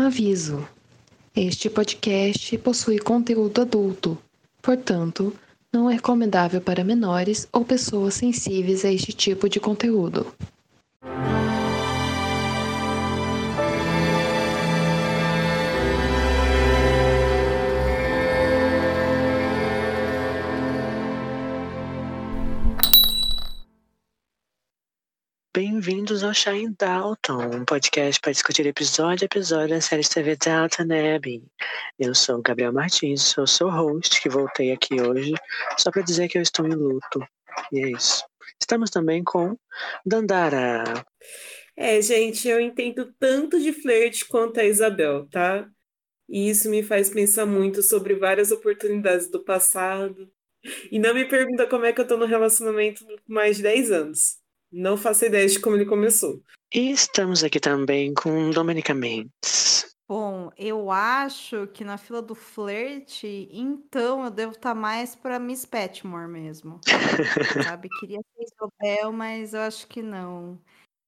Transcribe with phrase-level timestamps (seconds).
[0.00, 0.64] Aviso:
[1.34, 4.16] este podcast possui conteúdo adulto,
[4.62, 5.34] portanto,
[5.72, 10.32] não é recomendável para menores ou pessoas sensíveis a este tipo de conteúdo.
[25.60, 30.36] Bem-vindos ao Shine Dalton, um podcast para discutir episódio a episódio da série de TV
[30.36, 30.84] Dalton
[31.16, 31.42] Abbey.
[31.98, 35.34] Eu sou Gabriel Martins, sou seu host, que voltei aqui hoje
[35.76, 37.26] só para dizer que eu estou em luto.
[37.72, 38.24] E é isso.
[38.60, 39.58] Estamos também com
[40.06, 40.84] Dandara.
[41.76, 45.68] É, gente, eu entendo tanto de flerte quanto a Isabel, tá?
[46.28, 50.30] E isso me faz pensar muito sobre várias oportunidades do passado.
[50.88, 53.90] E não me pergunta como é que eu tô no relacionamento por mais de 10
[53.90, 54.37] anos.
[54.70, 56.42] Não faço ideia de como ele começou.
[56.74, 59.96] E estamos aqui também com Domenica Mendes.
[60.08, 65.66] Bom, eu acho que na fila do flerte, então eu devo estar mais para Miss
[65.66, 66.80] Petmore mesmo.
[67.76, 67.88] Sabe?
[68.00, 70.58] Queria ser Isabel, mas eu acho que não.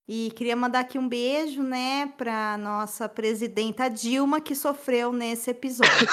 [0.06, 6.08] E queria mandar aqui um beijo, né, para nossa presidenta Dilma, que sofreu nesse episódio.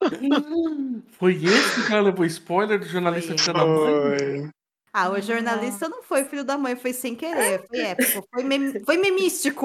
[1.18, 3.36] Foi esse ela levou spoiler do jornalista Foi.
[3.36, 4.50] que da mãe?
[4.98, 8.58] Ah, o jornalista não foi filho da mãe, foi sem querer, foi épico, foi, mem
[8.84, 9.64] foi memístico.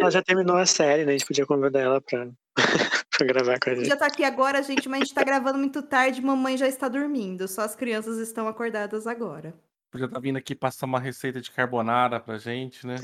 [0.00, 1.10] Ela já terminou a série, né?
[1.10, 2.28] A gente podia convidar ela pra,
[3.10, 3.88] pra gravar com a gente.
[3.88, 6.88] Já tá aqui agora, gente, mas a gente tá gravando muito tarde, mamãe já está
[6.88, 9.52] dormindo, só as crianças estão acordadas agora.
[9.90, 12.96] Podia estar vindo aqui passar uma receita de carbonara pra gente, né?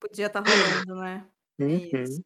[0.00, 1.26] Podia estar rolando, né?
[1.58, 1.76] Uhum.
[1.76, 2.22] isso.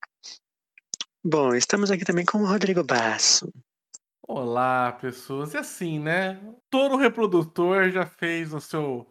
[1.24, 3.52] Bom, estamos aqui também com o Rodrigo Basso.
[4.26, 5.52] Olá, pessoas.
[5.52, 6.40] E assim, né?
[6.70, 9.06] Todo reprodutor já fez o seu,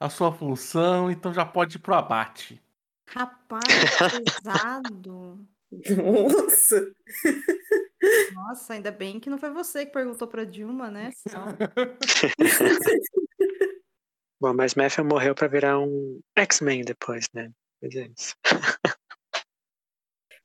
[0.00, 2.62] a sua função, então já pode ir pro abate.
[3.08, 3.62] Rapaz,
[4.42, 5.46] pesado.
[5.70, 6.90] Nossa!
[8.32, 11.10] Nossa, ainda bem que não foi você que perguntou pra Dilma, né?
[14.40, 17.52] Bom, mas Matthew morreu pra virar um X-Men depois, né?
[17.82, 18.34] Mas é isso.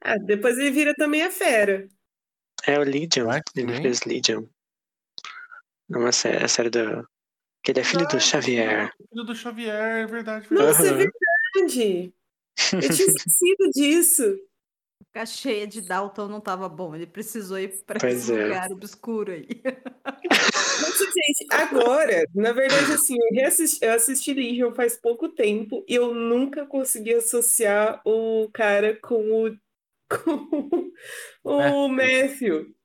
[0.02, 1.88] Ah, depois ele vira também a fera.
[2.66, 3.26] É o Legion.
[3.26, 3.82] Vai, Ele sim.
[3.82, 4.46] fez Legion.
[5.92, 7.08] É uma série, a série do.
[7.64, 8.92] Que ele é filho do Xavier.
[9.10, 10.48] Filho do Xavier, é verdade.
[10.52, 10.98] Nossa, é Aham.
[10.98, 12.14] verdade!
[12.74, 14.40] Eu tinha esquecido disso.
[15.14, 18.44] A cheia de Dalton não tava bom, ele precisou ir pra Pois esse é.
[18.44, 19.46] lugar obscuro aí.
[20.82, 25.96] Nossa, gente, agora, na verdade, assim, eu, reassisti, eu assisti Legion faz pouco tempo e
[25.96, 29.58] eu nunca consegui associar o cara com o,
[30.18, 30.92] com
[31.44, 32.76] o Matthew.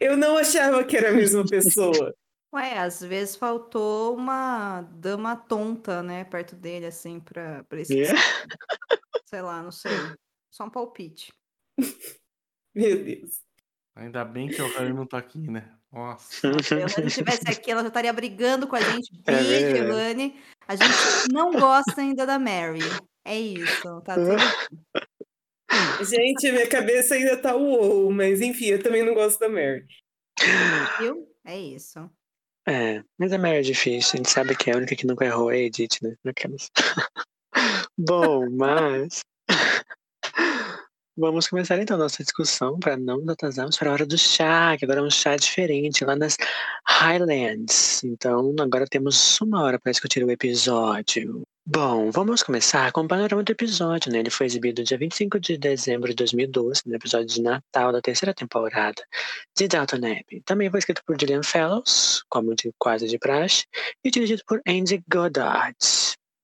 [0.00, 2.14] Eu não achava que era a mesma pessoa.
[2.54, 7.94] Ué, às vezes faltou uma dama tonta, né, perto dele, assim, pra, pra esse.
[7.94, 8.20] Yeah.
[9.24, 9.92] Sei lá, não sei.
[10.50, 11.32] Só um palpite.
[12.74, 13.40] Meu Deus.
[13.94, 15.72] Ainda bem que o Harry não tá aqui, né?
[15.90, 16.52] Nossa.
[16.62, 19.10] Se a Elane estivesse aqui, ela já estaria brigando com a gente.
[19.26, 19.78] É Beijo, verdade.
[19.78, 20.42] Elane.
[20.68, 22.80] A gente não gosta ainda da Mary.
[23.24, 24.36] É isso, tá tudo
[26.04, 29.86] Gente, minha cabeça ainda tá uou, mas enfim, eu também não gosto da Mary.
[30.98, 31.26] viu?
[31.44, 32.10] É isso.
[32.68, 34.12] É, mas a Mary é difícil.
[34.14, 36.14] A gente sabe que a única que nunca errou é a Edith, né?
[36.26, 36.70] Aquelas.
[37.98, 39.20] Bom, mas.
[41.14, 44.74] Vamos começar então a nossa discussão para não nos atrasarmos para a hora do chá,
[44.78, 46.36] que agora é um chá diferente lá nas
[46.86, 48.02] Highlands.
[48.02, 51.42] Então agora temos uma hora para discutir o episódio.
[51.64, 54.18] Bom, vamos começar com o panorama do episódio, né?
[54.18, 58.34] Ele foi exibido dia 25 de dezembro de 2012, no episódio de Natal da terceira
[58.34, 59.00] temporada
[59.56, 60.42] de Downton Abbey.
[60.44, 63.64] Também foi escrito por Gillian Fellows, como de quase de praxe,
[64.02, 65.76] e dirigido por Andy Goddard.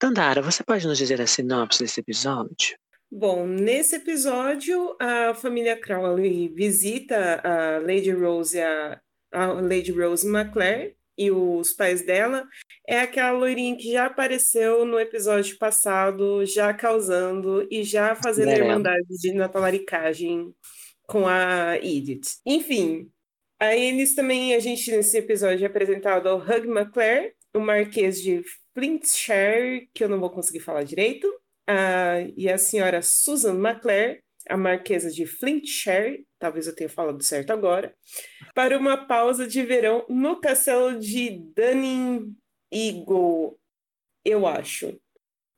[0.00, 2.78] Dandara, você pode nos dizer a sinopse desse episódio?
[3.10, 9.00] Bom, nesse episódio, a família Crowley visita a Lady Rose, a,
[9.32, 12.46] a Lady Rose McClare e os pais dela.
[12.86, 18.70] É aquela loirinha que já apareceu no episódio passado, já causando e já fazendo Cinderela.
[18.70, 20.54] irmandade de natalaricagem
[21.06, 22.38] com a Edith.
[22.46, 23.10] Enfim,
[23.60, 28.42] aí eles também, a gente nesse episódio é apresentado ao Hugh McClare, o Marquês de
[28.74, 31.26] Flintshire, que eu não vou conseguir falar direito,
[31.66, 37.50] ah, e a senhora Susan McClare, a Marquesa de Flintshire, talvez eu tenha falado certo
[37.50, 37.94] agora,
[38.54, 42.34] para uma pausa de verão no castelo de Dunning
[42.72, 43.58] Eagle,
[44.24, 44.98] eu acho,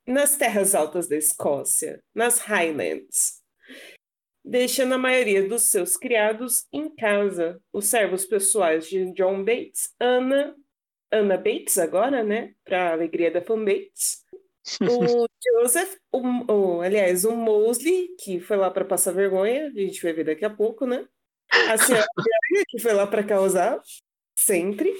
[0.07, 3.41] nas terras altas da Escócia, nas Highlands,
[4.43, 10.55] deixando a maioria dos seus criados em casa, os servos pessoais de John Bates, Anna,
[11.11, 14.25] Anna Bates agora, né, para a alegria da Fan Bates,
[14.81, 15.27] O
[15.63, 16.19] Joseph, o,
[16.51, 20.45] o- aliás, o Mosley, que foi lá para passar vergonha, a gente vai ver daqui
[20.45, 21.07] a pouco, né?
[21.69, 22.05] A senhora
[22.69, 23.79] que foi lá para causar,
[24.35, 24.93] sempre.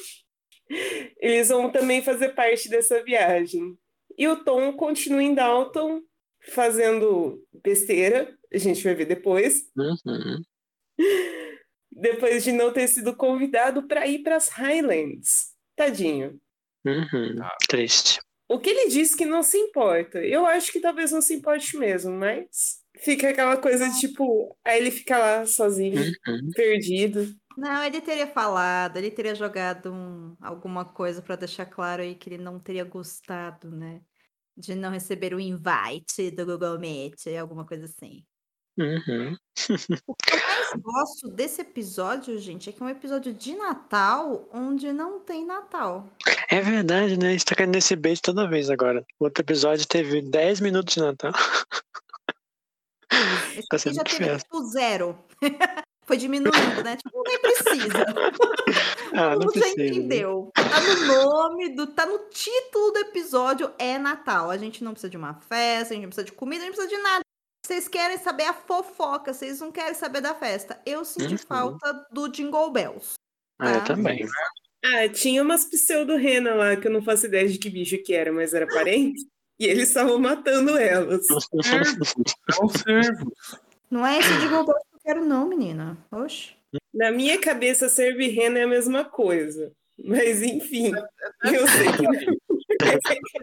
[1.19, 3.77] Eles vão também fazer parte dessa viagem.
[4.17, 6.01] E o Tom continua em Dalton,
[6.49, 10.41] fazendo besteira, a gente vai ver depois, Uhum.
[11.91, 15.53] depois de não ter sido convidado para ir para as Highlands.
[15.75, 16.39] Tadinho.
[16.85, 17.35] Uhum.
[17.37, 17.55] Tá.
[17.67, 18.19] Triste.
[18.53, 20.19] O que ele diz que não se importa.
[20.19, 24.79] Eu acho que talvez não se importe mesmo, mas fica aquela coisa de tipo, aí
[24.79, 26.49] ele fica lá sozinho, Uhum.
[26.55, 27.33] perdido.
[27.57, 32.29] Não, ele teria falado, ele teria jogado um- alguma coisa pra deixar claro aí que
[32.29, 34.01] ele não teria gostado, né?
[34.57, 38.23] De não receber o invite do Google Meet, alguma coisa assim.
[38.77, 39.35] Uhum.
[40.07, 44.49] O que eu mais gosto desse episódio, gente, é que é um episódio de Natal
[44.53, 46.09] onde não tem Natal.
[46.51, 47.29] É verdade, né?
[47.29, 49.05] A gente tá caindo nesse bait toda vez agora.
[49.19, 51.31] O outro episódio teve 10 minutos de Natal.
[53.57, 54.39] Esse Tá já teve festa.
[54.39, 55.17] tipo zero.
[56.05, 56.97] Foi diminuindo, né?
[56.97, 58.05] Tipo, nem precisa.
[59.13, 59.75] Ah, não mundo já precisa.
[59.77, 59.87] né?
[59.87, 60.51] entendeu.
[60.55, 64.49] Tá no nome, do, tá no título do episódio, é Natal.
[64.49, 66.77] A gente não precisa de uma festa, a gente não precisa de comida, a gente
[66.77, 67.21] não precisa de nada.
[67.65, 70.81] Vocês querem saber a fofoca, vocês não querem saber da festa.
[70.85, 71.37] Eu senti Uhum.
[71.39, 73.15] falta do Jingle Bells.
[73.59, 73.85] Ah, eu tá?
[73.87, 74.25] também.
[74.83, 78.31] Ah, tinha umas pseudo-rena lá que eu não faço ideia de que bicho que era,
[78.31, 79.21] mas era parente.
[79.59, 81.25] E eles estavam matando elas.
[81.27, 83.31] São servos.
[83.91, 85.97] Não é esse Jingle Bells que eu quero, não, menina.
[86.11, 86.55] Oxe.
[86.93, 89.71] Na minha cabeça, serve rena é a mesma coisa.
[90.03, 90.91] Mas enfim,
[91.43, 92.11] eu sei que não.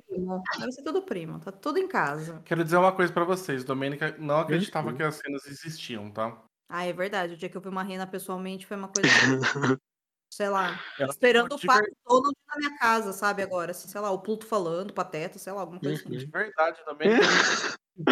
[0.08, 0.42] Primo.
[0.58, 2.42] Deve ser tudo primo, tá tudo em casa.
[2.44, 3.62] Quero dizer uma coisa pra vocês.
[3.62, 4.96] Domênica não acreditava Uhum.
[4.96, 6.36] que as cenas existiam, tá?
[6.68, 7.34] Ah, é verdade.
[7.34, 9.08] O dia que eu vi uma rena pessoalmente foi uma coisa.
[10.30, 10.80] sei lá.
[10.98, 13.42] Ela Esperando de o Pato Donald na minha casa, sabe?
[13.42, 16.10] Agora, assim, sei lá, o Pluto falando, o Pateta, sei lá, alguma coisa Uhum.
[16.10, 16.30] De assim.
[16.30, 17.26] verdade, Domênica.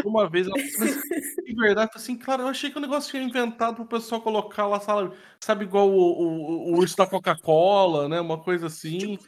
[0.04, 1.00] Uma vez, assim,
[1.44, 4.80] de verdade, assim, claro, eu achei que o negócio tinha inventado pro pessoal colocar lá,
[4.80, 8.20] sabe, sabe igual o, o, o urso da Coca-Cola, né?
[8.20, 9.18] Uma coisa assim.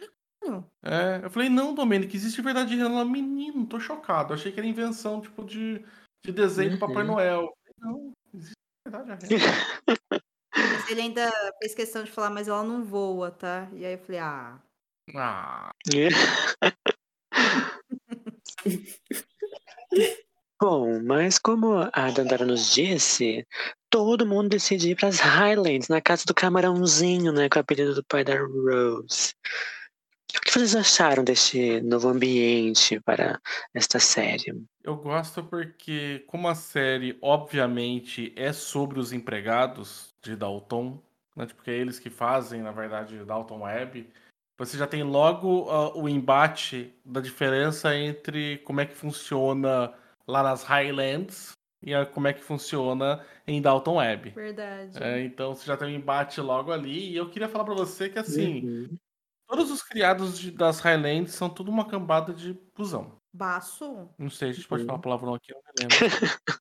[0.82, 4.32] É, eu falei, não, Domênica, existe de verdade ela, menino, tô chocado.
[4.32, 5.85] Achei que era invenção, tipo, de,
[6.25, 7.08] de desenho do Papai Uhum.
[7.08, 7.40] Noel.
[7.43, 9.44] Eu falei, não, existe de verdade a rena.
[10.55, 13.69] Mas ele ainda fez questão de falar, mas ela não voa, tá?
[13.73, 14.59] E aí eu falei, ah.
[15.15, 15.71] Ah,
[20.61, 23.47] Bom, mas como a Dandara nos disse,
[23.89, 27.95] todo mundo decide ir para as Highlands, na casa do camarãozinho, né, com o apelido
[27.95, 29.35] do pai da Rose.
[30.37, 33.41] O que vocês acharam deste novo ambiente para
[33.73, 34.53] esta série?
[34.85, 41.00] eu gosto porque, como a série, obviamente, é sobre os empregados de Dalton,
[41.37, 41.47] né?
[41.47, 44.11] Porque é eles que fazem, na verdade, Dalton Web.
[44.59, 49.94] Você já tem logo ah, o embate da diferença entre como é que funciona
[50.26, 54.31] lá nas Highlands e a- como é que funciona em Dalton Web.
[54.31, 55.00] Verdade.
[55.03, 57.11] É, então você já tem um embate logo ali.
[57.12, 58.99] E eu queria falar pra você que, assim, Uhum.
[59.47, 63.17] todos os criados de- das Highlands são tudo uma cambada de cuzão.
[63.32, 64.09] Baço?
[64.19, 64.88] Não sei, a gente pode Uhum.
[64.88, 65.97] falar palavrão aqui, eu não me lembro.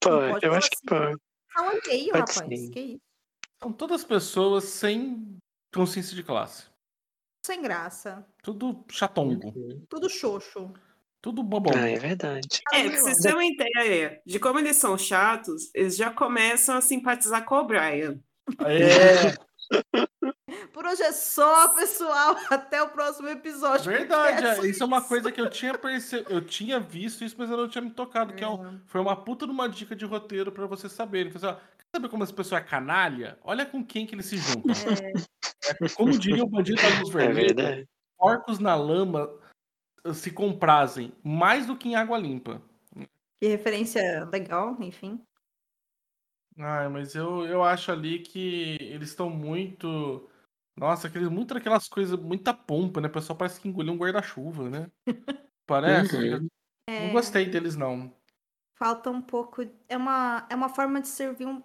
[0.00, 0.86] Pode, eu acho que assim.
[0.86, 1.20] pode.
[1.56, 2.60] Pode rapaz.
[2.60, 2.70] sim.
[2.70, 3.00] Que isso?
[3.62, 5.38] São todas pessoas sem
[5.74, 6.64] consciência de classe.
[7.44, 8.26] Sem graça.
[8.42, 9.48] Tudo chatongo.
[9.48, 9.84] Uhum.
[9.88, 10.72] Tudo xoxo.
[11.22, 11.72] Tudo bobão.
[11.76, 12.46] Ah, é verdade.
[12.72, 16.80] É, pra vocês terem uma ideia de como eles são chatos, eles já começam a
[16.80, 18.20] simpatizar com o Brian.
[18.60, 19.34] É,
[20.72, 22.36] Por hoje é só, pessoal.
[22.50, 23.90] Até o próximo episódio.
[23.90, 24.44] verdade.
[24.44, 26.30] é, essa- Isso é uma coisa que eu tinha percebido.
[26.32, 28.34] Eu tinha visto isso, mas eu não tinha me tocado.
[28.34, 31.32] Que é um- foi uma puta de uma dica de roteiro pra vocês saberem.
[31.34, 31.60] Assim, ó, quer
[31.96, 33.38] saber como essa pessoa é canalha?
[33.42, 34.72] Olha com quem que eles se juntam.
[35.82, 39.28] É, Como diria o bandido da luz É vermelha, porcos na lama
[40.04, 42.62] eh, se comprazem mais do que em água limpa.
[43.40, 45.20] que referência legal, enfim.
[46.58, 50.28] Ai, mas eu, eu acho ali que eles estão muito.
[50.76, 53.08] Nossa, aqueles, muito daquelas coisas, muita pompa, né?
[53.08, 54.90] O pessoal parece que engoliu um guarda-chuva, né?
[55.66, 56.16] Parece.
[56.16, 56.48] Uhum.
[56.88, 58.14] Não gostei deles, não.
[58.78, 59.62] Falta um pouco.
[59.88, 61.62] É uma, é uma forma de servir um.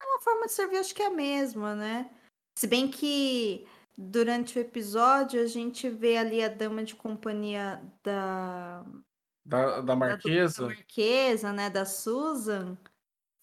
[0.00, 2.10] É uma forma de servir, acho que é a mesma, né?
[2.56, 3.66] Se bem que
[3.96, 8.84] durante o episódio a gente vê ali a dama de companhia da,
[9.44, 10.66] Da, da da Marquesa.
[10.66, 11.68] Marquesa, né?
[11.68, 12.78] Da Susan,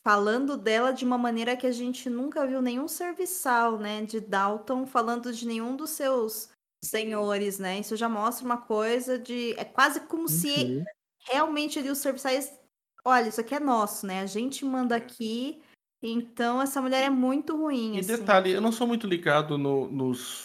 [0.05, 4.03] falando dela de uma maneira que a gente nunca viu nenhum serviçal, né?
[4.05, 6.49] De Dalton falando de nenhum dos seus
[6.83, 7.79] senhores, né?
[7.79, 9.53] Isso já mostra uma coisa de.
[9.57, 10.85] É quase como se Uhum.
[11.29, 12.57] realmente ali os serviçais.
[13.03, 14.21] Olha, isso aqui é nosso, né?
[14.21, 15.61] A gente manda aqui.
[16.01, 17.95] Então essa mulher é muito ruim.
[17.95, 18.15] E assim.
[18.17, 20.43] detalhe, eu não sou muito ligado no- nos,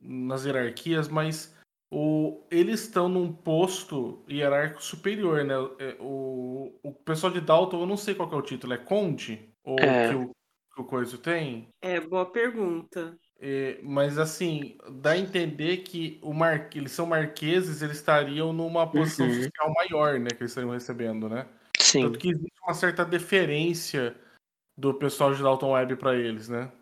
[0.00, 1.54] nas hierarquias, mas
[1.94, 5.54] o, eles estão num posto hierárquico superior, né?
[5.78, 8.78] É, O, o pessoal de Dalton, eu não sei qual que é o título, é
[8.78, 9.50] Conde?
[9.62, 10.08] Ou É.
[10.08, 10.30] que, o,
[10.74, 11.68] que o Coisa tem?
[11.82, 13.14] É, boa pergunta.
[13.38, 16.70] É, mas assim, dá a entender que o mar...
[16.74, 19.42] eles são marqueses, eles estariam numa posição Uhum.
[19.42, 20.30] social maior, né?
[20.30, 21.46] Que eles estariam recebendo, né?
[21.78, 22.04] Sim.
[22.04, 24.16] Tanto que existe uma certa deferência
[24.78, 26.72] do pessoal de Dalton Web para eles, né?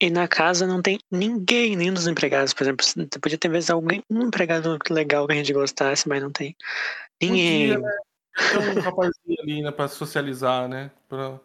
[0.00, 2.54] E na casa não tem ninguém, nenhum dos empregados.
[2.54, 6.22] Por exemplo, você podia ter vezes alguém, um empregado legal que a gente gostasse, mas
[6.22, 6.54] não tem.
[7.20, 7.74] Ninguém.
[7.74, 7.96] Podia, né?
[8.50, 10.90] Tem um rapazinho ali, né, pra socializar, né?
[11.08, 11.40] Pra...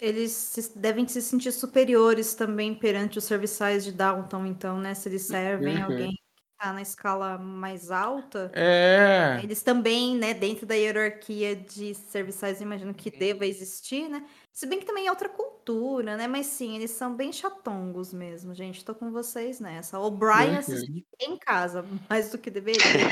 [0.00, 4.94] Eles, devem se sentir superiores também perante os serviçais de Downton, então, né?
[4.94, 5.84] Se eles servem Uhum.
[5.84, 9.40] alguém que tá na escala mais alta, É.
[9.44, 14.26] eles também, né, dentro da hierarquia de serviçais, imagino que deva existir, né?
[14.52, 16.26] Se bem que também é outra cultura, né?
[16.28, 18.84] Mas sim, eles são bem chatongos mesmo, gente.
[18.84, 19.98] Tô com vocês nessa.
[19.98, 20.58] O Brian Uhum.
[20.58, 23.08] assiste em casa, mais do que deveria.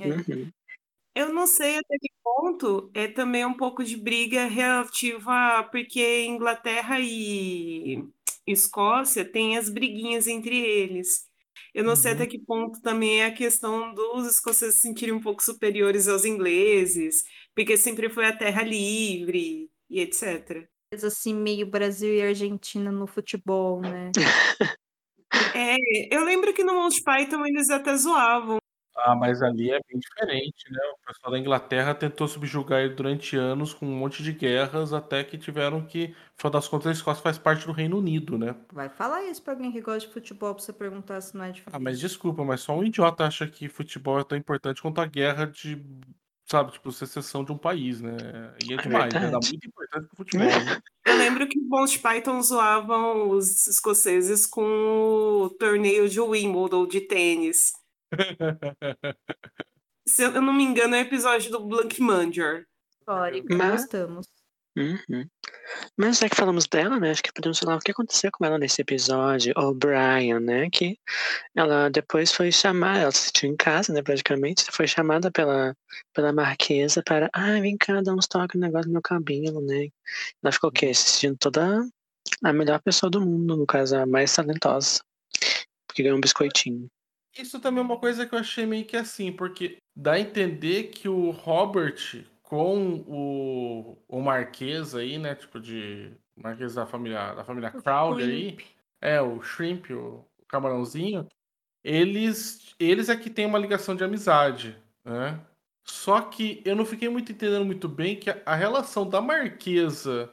[0.00, 0.10] aí.
[0.10, 0.50] Uhum.
[1.14, 6.98] Eu não sei até que ponto é também um pouco de briga relativa, porque Inglaterra
[7.00, 8.04] e
[8.46, 11.28] Escócia têm as briguinhas entre eles.
[11.74, 12.14] Eu não sei Uhum.
[12.14, 16.24] até que ponto também é a questão dos escoceses se sentirem um pouco superiores aos
[16.26, 17.24] ingleses,
[17.54, 20.68] porque sempre foi a terra livre e etc.
[21.04, 24.10] Assim, meio Brasil e Argentina no futebol, né?
[25.54, 25.76] É,
[26.10, 28.58] eu lembro que no Monty Python eles até zoavam.
[28.96, 30.78] Ah, mas ali é bem diferente, né?
[30.92, 35.24] O pessoal da Inglaterra tentou subjugar ele durante anos com um monte de guerras, até
[35.24, 38.54] que tiveram que, no final das contas, a Escócia faz parte do Reino Unido, né?
[38.72, 41.52] Vai falar isso pra alguém que gosta de futebol pra você perguntar se não é
[41.52, 41.76] diferente.
[41.76, 45.06] Ah, mas desculpa, mas só um idiota acha que futebol é tão importante quanto a
[45.06, 45.76] guerra de,
[46.50, 48.16] sabe, tipo, secessão de um país, né?
[48.66, 49.30] E é É demais, né?
[49.30, 50.80] Dá muito importância pro futebol, né?
[51.06, 57.72] Eu lembro que Monty Python zoavam os escoceses com o torneio de Wimbledon de tênis.
[60.06, 62.64] Se eu não me engano, é o episódio do Blank Mandior.
[62.98, 64.26] Histórica, Mas- gostamos.
[64.76, 65.26] Uhum.
[65.96, 67.10] Mas já que falamos dela, né?
[67.10, 69.52] Acho que podemos falar o que aconteceu com ela nesse episódio.
[69.56, 70.70] O'Brien, né?
[70.70, 70.98] Que
[71.54, 74.02] ela depois foi chamada, ela assistiu em casa, né?
[74.02, 75.76] Praticamente, foi chamada pela,
[76.14, 77.28] pela marquesa para.
[77.32, 79.88] Ah, vem cá, dá uns toques no negócio do meu cabelo, né?
[80.42, 80.92] Ela ficou o quê?
[80.94, 81.86] Se sentindo toda
[82.42, 85.00] a melhor pessoa do mundo, no caso, a mais talentosa.
[85.86, 86.88] Porque ganhou um biscoitinho.
[87.38, 90.84] Isso também é uma coisa que eu achei meio que assim, porque dá a entender
[90.84, 95.36] que o Robert com o, o Marquês aí, né?
[95.36, 96.10] Tipo de.
[96.36, 98.58] Marquês da família, da família Crowley aí.
[99.00, 101.28] É, o Shrimp, o camarãozinho.
[101.84, 105.40] Eles, eles é que tem uma ligação de amizade, né?
[105.86, 110.28] Só que eu não fiquei muito entendendo muito bem que a, a relação da Marquesa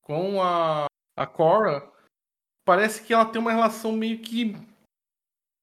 [0.00, 1.86] com a, a Cora
[2.64, 4.56] parece que ela tem uma relação meio que.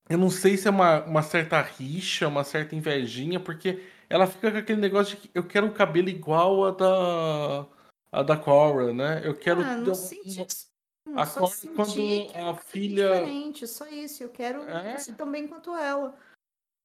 [0.08, 4.52] Eu não sei se é uma, uma certa rixa, uma certa invejinha, porque ela fica
[4.52, 7.66] com aquele negócio de que eu quero um cabelo igual a da.
[8.12, 9.22] a da Cora, né?
[9.24, 9.62] Eu quero.
[9.62, 10.46] Ah, não um- senti.
[11.16, 13.10] a só Cora, quando que a é filha.
[13.20, 14.24] diferente, só isso.
[14.24, 14.98] Eu quero É?
[14.98, 16.18] ser tão bem quanto ela.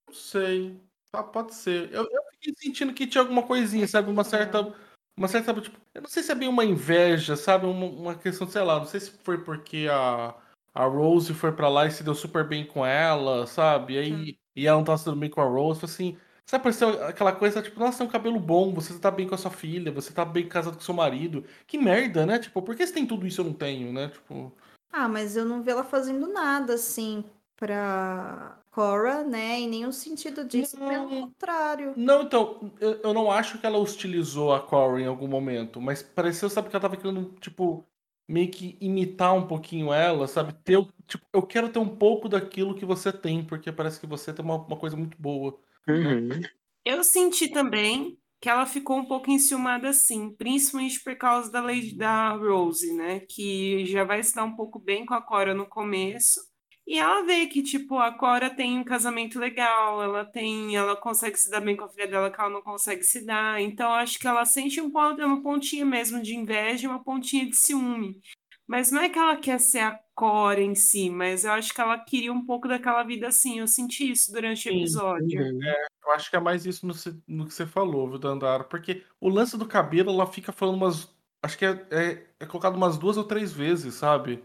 [0.09, 0.81] Não sei.
[1.13, 1.93] Ah, pode ser.
[1.93, 4.11] Eu, eu fiquei sentindo que tinha alguma coisinha, sabe?
[4.11, 4.75] Uma certa.
[5.17, 5.53] Uma certa.
[5.61, 7.67] Tipo, eu não sei se é bem uma inveja, sabe?
[7.67, 10.35] Uma, uma questão, sei lá, não sei se foi porque a,
[10.75, 13.95] a Rose foi pra lá e se deu super bem com ela, sabe?
[13.95, 15.85] E aí e ela não tava se dando bem com a Rose.
[15.85, 16.17] Assim.
[16.53, 19.39] Sabe, pareceu aquela coisa, tipo, nossa, tem um cabelo bom, você tá bem com a
[19.39, 21.47] sua filha, você tá bem casado com seu marido.
[21.67, 22.39] Que merda, né?
[22.39, 24.09] Tipo, por que você tem tudo isso e eu não tenho, né?
[24.11, 24.53] Tipo.
[24.93, 27.25] Ah, mas eu não vi ela fazendo nada assim
[27.57, 29.61] pra Cora, né?
[29.61, 30.77] Em nenhum sentido disso.
[30.77, 31.23] Pelo Não.
[31.23, 31.95] contrário.
[31.97, 36.03] Não, então, eu, eu não acho que ela hostilizou a Corey em algum momento, mas
[36.03, 37.83] pareceu, sabe, que ela tava querendo, tipo,
[38.29, 40.53] meio que imitar um pouquinho ela, sabe?
[40.65, 44.33] Ter, tipo, eu quero ter um pouco daquilo que você tem, porque parece que você
[44.33, 45.59] tem uma, uma coisa muito boa.
[45.89, 46.41] Uhum.
[46.85, 51.95] Eu senti também que ela ficou um pouco enciumada assim, principalmente por causa da lei
[51.95, 53.21] da Rose, né?
[53.21, 56.41] Que já vai se dar um pouco bem com a Cora no começo.
[56.87, 61.37] E ela vê que, tipo, a Cora tem um casamento legal, ela tem, ela consegue
[61.37, 63.61] se dar bem com a filha dela que ela não consegue se dar.
[63.61, 67.47] Então, acho que ela sente um ponto, uma pontinha mesmo de inveja, e uma pontinha
[67.47, 68.21] de ciúme.
[68.67, 71.81] Mas não é que ela quer ser a Cora em si, mas eu acho que
[71.81, 73.59] ela queria um pouco daquela vida assim.
[73.59, 75.41] Eu senti isso durante o episódio.
[75.41, 75.61] Uhum.
[76.05, 76.95] Eu acho que é mais isso no,
[77.27, 78.65] no que você falou, viu, Dandara?
[78.65, 81.09] Porque o lance do cabelo, ela fica falando umas.
[81.43, 84.45] Acho que é, é, é colocado umas duas ou três vezes, sabe?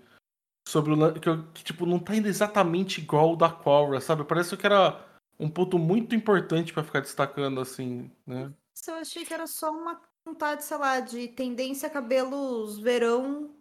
[0.68, 1.14] Sobre o.
[1.14, 4.26] Que, eu- que, tipo, não tá indo exatamente igual o da Cora, sabe?
[4.26, 5.02] Parece que era
[5.40, 8.52] um ponto muito importante pra ficar destacando, assim, né?
[8.86, 13.56] Eu achei que era só uma vontade, sei lá, de tendência a cabelos verão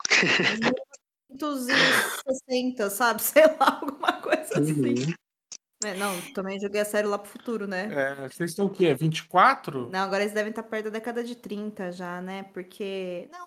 [1.30, 3.22] 1960, sabe?
[3.22, 4.72] Sei lá, alguma coisa assim.
[4.72, 5.14] Uhum.
[5.84, 7.88] É, não, também joguei a série lá pro futuro, né?
[7.92, 8.92] É, vocês estão o quê?
[8.94, 9.88] 24?
[9.90, 12.42] Não, agora eles devem estar perto da década de 30 já, né?
[12.52, 13.28] Porque.
[13.30, 13.46] Não.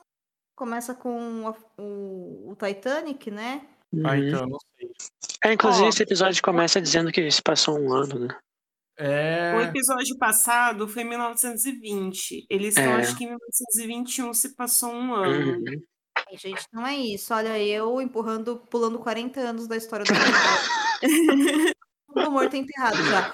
[0.62, 3.66] Começa com a- o, o Titanic, né?
[4.06, 4.16] Ah, Uhum.
[4.28, 4.92] então, eu não sei.
[5.44, 5.90] É, inclusive, Ó.
[5.90, 8.38] esse episódio começa dizendo que se passou um ano, né?
[8.96, 9.56] É.
[9.58, 12.46] O episódio passado foi em 1920.
[12.48, 12.98] Eles estão, É.
[13.02, 15.58] acho que em 1921 se passou um ano.
[15.58, 15.82] Uhum.
[16.16, 17.34] Ai, gente, não é isso.
[17.34, 21.74] Olha, eu empurrando, pulando 40 anos da história humanidade.
[22.14, 23.34] Todo morto enterrado já.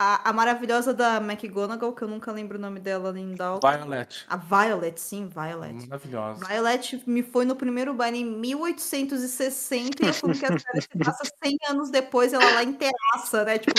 [0.00, 3.68] A, a maravilhosa da McGonagall, que eu nunca lembro o nome dela em Dalton.
[3.68, 4.24] Violet.
[4.28, 5.74] A Violet, sim, Violet.
[5.88, 6.46] Maravilhosa.
[6.46, 10.98] Violet me foi no primeiro baile em 1860 e eu falei que a série se
[11.04, 13.58] passa 100 anos depois, ela lá em terraça, né?
[13.58, 13.74] Tipo,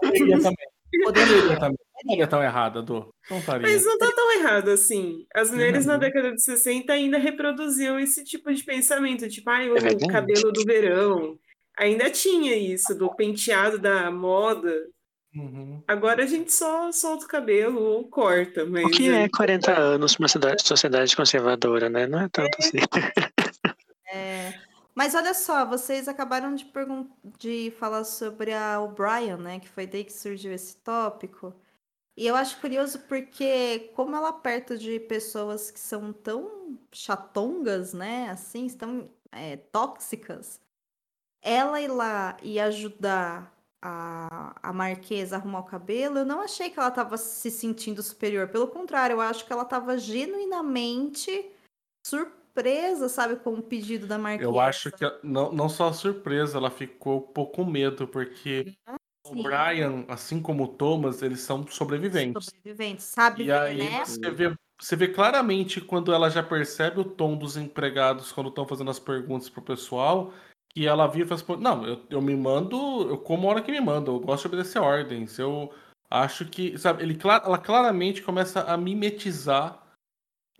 [0.00, 0.68] Poderia também.
[1.02, 1.78] Poderia também.
[1.78, 3.12] Não estaria tão errada, Du.
[3.28, 3.66] Não estaria.
[3.66, 5.26] Mas não tá tão errado assim.
[5.34, 9.76] As mulheres na década de 60 ainda reproduziam esse tipo de pensamento, tipo, ai, o
[9.76, 11.36] É cabelo do verão.
[11.76, 14.72] Ainda tinha isso, do penteado da moda.
[15.34, 15.82] Uhum.
[15.86, 20.14] Agora a gente só solta o cabelo ou corta, mas O que é 40 anos
[20.16, 22.06] pra uma cidade- sociedade conservadora, né?
[22.06, 22.78] Não é tanto assim.
[24.10, 24.54] É,
[24.94, 29.60] Mas olha só, vocês acabaram de, pergun- de falar sobre a O'Brien, né?
[29.60, 31.54] Que foi daí que surgiu esse tópico.
[32.16, 38.30] E eu acho curioso porque, como ela perto de pessoas que são tão chatongas, né?
[38.30, 40.58] Assim, tão é, tóxicas,
[41.42, 46.78] ela ir lá e ajudar a, a Marquesa arrumar o cabelo, eu não achei que
[46.78, 48.48] ela estava se sentindo superior.
[48.48, 51.50] Pelo contrário, eu acho que ela estava genuinamente
[52.04, 54.50] surpresa, sabe, com o pedido da Marquesa.
[54.50, 58.74] Eu acho que não, não só a surpresa, ela ficou um pouco com medo, porque
[59.24, 59.42] o Sim.
[59.42, 62.46] Brian, assim como o Thomas, eles são sobreviventes.
[62.46, 64.04] Sobrevivente, sabe E ver, aí né?
[64.04, 68.66] você vê, você vê claramente quando ela já percebe o tom dos empregados quando estão
[68.66, 70.32] fazendo as perguntas pro pessoal,
[70.78, 72.76] que ela vira e fala assim, não, eu, eu me mando,
[73.10, 75.36] eu como a hora que me manda, eu gosto de obedecer ordens.
[75.36, 75.72] Eu
[76.08, 79.82] acho que, sabe, ele, ela claramente começa a mimetizar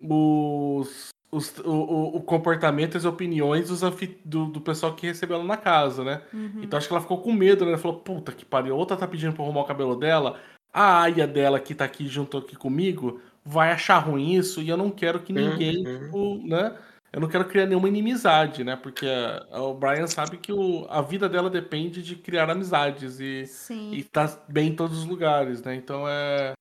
[0.03, 5.07] os, os- o, o- o comportamento e as opiniões dos anfi- do, do pessoal que
[5.07, 6.23] recebeu ela na casa, né?
[6.35, 6.63] Uhum.
[6.65, 7.71] Então acho que ela ficou com medo, né?
[7.73, 10.41] Ela falou, puta que pariu, outra tá pedindo pra arrumar o cabelo dela,
[10.75, 14.77] a aia dela que tá aqui junto aqui comigo vai achar ruim isso e eu
[14.77, 16.05] não quero que ninguém, Uhum.
[16.05, 16.77] tipo, né?
[17.13, 18.77] Eu não quero criar nenhuma inimizade, né?
[18.77, 19.07] Porque
[19.51, 23.93] o Brian sabe que o, a vida dela depende de criar amizades e, Sim.
[23.93, 25.75] e tá bem em todos os lugares, né?
[25.75, 26.53] Então é.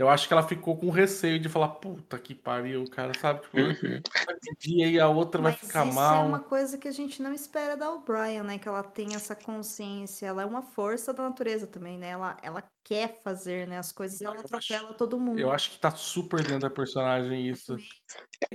[0.00, 3.42] Eu acho que ela ficou com receio de falar, puta que pariu, cara, sabe?
[3.42, 4.00] Tipo, Uhum.
[4.24, 6.24] vai pedir aí a outra vai Mas ficar isso mal.
[6.24, 8.58] é uma coisa que a gente não espera da O'Brien, né?
[8.58, 10.24] Que ela tem essa consciência.
[10.24, 12.08] Ela é uma força da natureza também, né?
[12.08, 15.38] Ela, ela quer fazer né, as coisas e ela atropela todo mundo.
[15.38, 17.76] Eu acho que tá super dentro da personagem isso.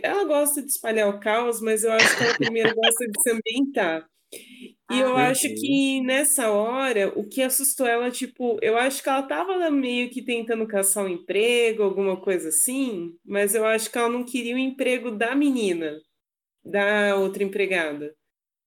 [0.01, 3.29] Ela gosta de espalhar o caos, mas eu acho que ela primeiro gosta de se
[3.31, 4.09] ambientar.
[4.89, 5.27] E eu Ah.
[5.29, 10.09] acho que nessa hora, o que assustou ela, tipo, eu acho que ela tava meio
[10.11, 14.55] que tentando caçar um emprego, alguma coisa assim, mas eu acho que ela não queria
[14.55, 15.99] o emprego da menina,
[16.65, 18.15] da outra empregada.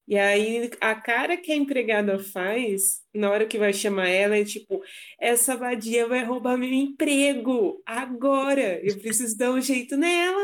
[0.08, 4.44] E aí a cara que a empregada faz, na hora que vai chamar ela, é
[4.44, 4.82] tipo,
[5.20, 8.80] essa vadia vai roubar meu emprego agora.
[8.84, 10.40] Eu preciso dar um jeito nela.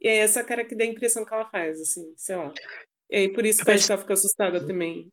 [0.00, 2.56] E é essa cara que dá a impressão que ela faz, assim, sei lá.
[3.10, 5.08] E aí por isso que que ela fica assustada também.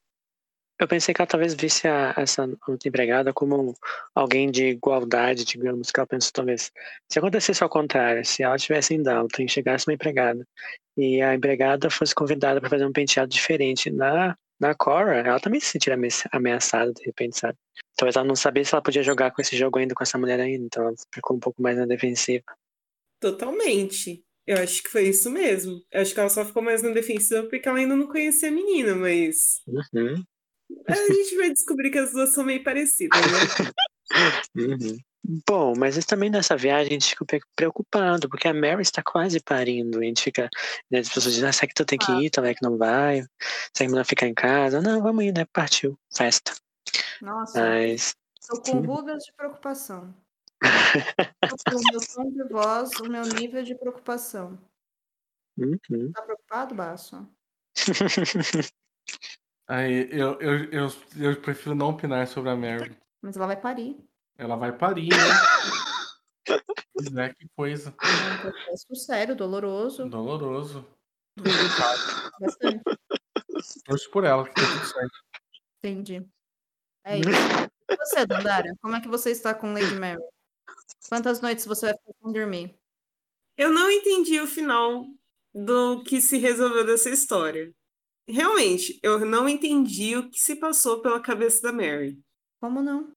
[0.80, 2.50] Eu pensei que ela talvez visse a- essa
[2.86, 3.74] empregada como
[4.14, 6.72] alguém de igualdade, digamos, que ela pensou talvez.
[7.10, 10.46] Se acontecesse ao contrário, se ela estivesse em Dalton e chegasse uma empregada
[10.98, 15.60] e a empregada fosse convidada para fazer um penteado diferente na, na Cora, ela também
[15.62, 17.58] se sentiria ame- ameaçada de repente, sabe?
[17.96, 20.40] Talvez ela não sabia se ela podia jogar com esse jogo ainda com essa mulher
[20.40, 22.44] ainda, então ela ficou um pouco mais na defensiva.
[23.20, 24.23] Totalmente.
[24.46, 25.82] Eu acho que foi isso mesmo.
[25.92, 28.52] Eu acho que ela só ficou mais na defensiva porque ela ainda não conhecia a
[28.52, 30.24] menina, mas Uhum,
[30.88, 33.38] a gente vai descobrir que as duas são meio parecidas, né?
[34.56, 34.98] uhum.
[35.48, 39.40] Bom, mas também nessa viagem a gente fica pre- preocupado, porque a Mary está quase
[39.40, 40.00] parindo.
[40.00, 40.50] A gente fica,
[40.92, 43.24] né, as pessoas dizem, ah, será que tu tem que ir, também que não vai?
[43.74, 44.82] Será que não ficar em casa?
[44.82, 45.46] Não, vamos ir, né?
[45.54, 46.54] Partiu, festa.
[47.22, 50.14] Nossa, Mas, tô com rugas de preocupação.
[50.64, 54.58] O meu tom de voz, o meu nível de preocupação.
[55.58, 56.12] uhum.
[56.14, 57.28] Tá preocupado, Baço?
[59.68, 62.96] Aí eu, eu, eu, eu prefiro não opinar sobre a Mary.
[63.22, 63.98] Mas ela vai parir.
[64.38, 66.60] Ela vai parir, né?
[66.94, 67.96] Pois é, que coisa.
[68.02, 70.08] É um processo sério, doloroso.
[70.10, 70.86] Doloroso.
[72.40, 72.84] Bastante.
[73.86, 75.24] Torço por ela, que tá tudo certo.
[75.80, 76.28] Entendi.
[77.06, 77.30] É isso.
[77.90, 78.74] E você, Dandara?
[78.82, 80.22] Como é que você está com Lady Mary?
[81.10, 82.76] Quantas noites você vai ficar sem dormir?
[83.58, 85.06] Eu não entendi o final
[85.54, 87.74] do que se resolveu dessa história.
[88.28, 92.20] Realmente, eu não entendi o que se passou pela cabeça da Mary.
[92.60, 93.12] Como não?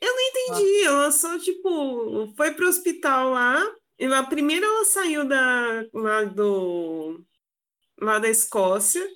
[0.00, 0.84] Eu não entendi.
[0.84, 3.60] Ela só, tipo, foi pro hospital lá.
[3.98, 7.24] E na primeira ela saiu da, lá, do,
[8.00, 9.06] lá da Escócia.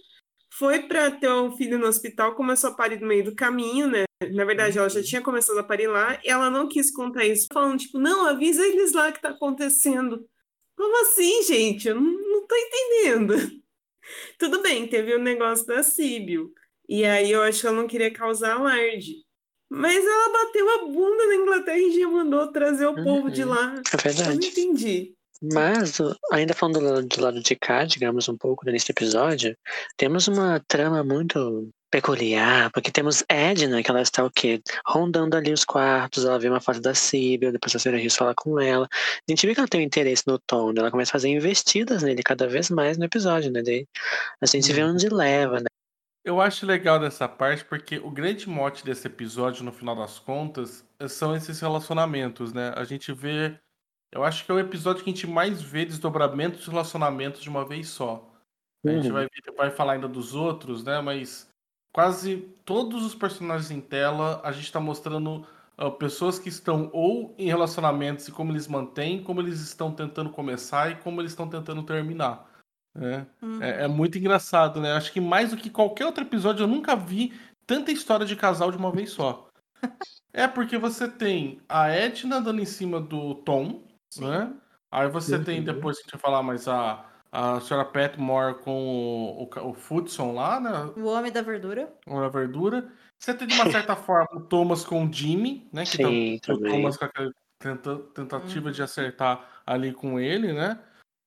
[0.53, 4.06] Foi para ter o filho no hospital, começou a parir no meio do caminho, né?
[4.33, 6.18] Na verdade, ela já tinha começado a parir lá.
[6.24, 10.26] E ela não quis contar isso, falando, tipo, não, avisa eles lá que tá acontecendo.
[10.76, 11.88] Como assim, gente?
[11.88, 13.35] Eu não, não tô entendendo.
[14.38, 16.52] Tudo bem, teve o negócio da Síbio.
[16.88, 19.24] E aí eu acho que ela não queria causar alarde.
[19.68, 23.05] Mas ela bateu a bunda na Inglaterra e já mandou trazer o Uhum.
[23.05, 23.74] povo de lá.
[23.74, 24.46] É Eu não verdade.
[24.46, 25.12] entendi.
[25.52, 25.98] Mas,
[26.33, 29.55] ainda falando do lado, do lado de cá, digamos um pouco nesse episódio,
[29.96, 34.61] temos uma trama muito peculiar, porque temos Edna, que ela está o quê?
[34.87, 38.35] Rondando ali os quartos, ela vê uma foto da Sibyl, depois a senhora Rios fala
[38.35, 38.88] com ela.
[38.92, 40.81] A gente vê que ela tem um interesse no Tom, né?
[40.81, 43.62] ela começa a fazer investidas nele cada vez mais no episódio, né?
[43.62, 43.87] Daí
[44.40, 45.66] a gente vê onde leva, né?
[46.25, 50.85] Eu acho legal dessa parte porque o grande mote desse episódio, no final das contas,
[51.09, 52.72] são esses relacionamentos, né?
[52.75, 53.57] A gente vê.
[54.12, 57.49] Eu acho que é o episódio que a gente mais vê desdobramentos de relacionamentos de
[57.49, 58.29] uma vez só.
[58.85, 59.12] A gente Uhum.
[59.12, 61.01] vai, vai falar ainda dos outros, né?
[61.01, 61.49] Mas
[61.96, 65.46] quase todos os personagens em tela, a gente tá mostrando
[65.78, 70.28] ah, pessoas que estão ou em relacionamentos e como eles mantêm, como eles estão tentando
[70.28, 72.50] começar e como eles estão tentando terminar.
[72.94, 73.26] Né?
[73.40, 73.62] Uhum.
[73.62, 74.92] É, é muito engraçado, né?
[74.92, 77.32] Acho que mais do que qualquer outro episódio, eu nunca vi
[77.66, 79.48] tanta história de casal de uma vez só.
[80.35, 83.82] é porque você tem a Edna dando em cima do Tom,
[84.18, 84.52] né?
[84.92, 88.73] Aí você tem, depois que a gente vai falar, mas a, a senhora Petmore com
[88.73, 90.93] o, o, o Foodson lá, né?
[90.97, 91.93] O Homem da Verdura.
[92.07, 92.91] Com a verdura.
[93.19, 95.85] Você tem, de uma certa forma, o Thomas com o Jimmy, né?
[95.85, 96.59] Que Sim, tá, o.
[96.59, 100.79] Thomas com aquela tenta- tentativa de acertar ali com ele, né?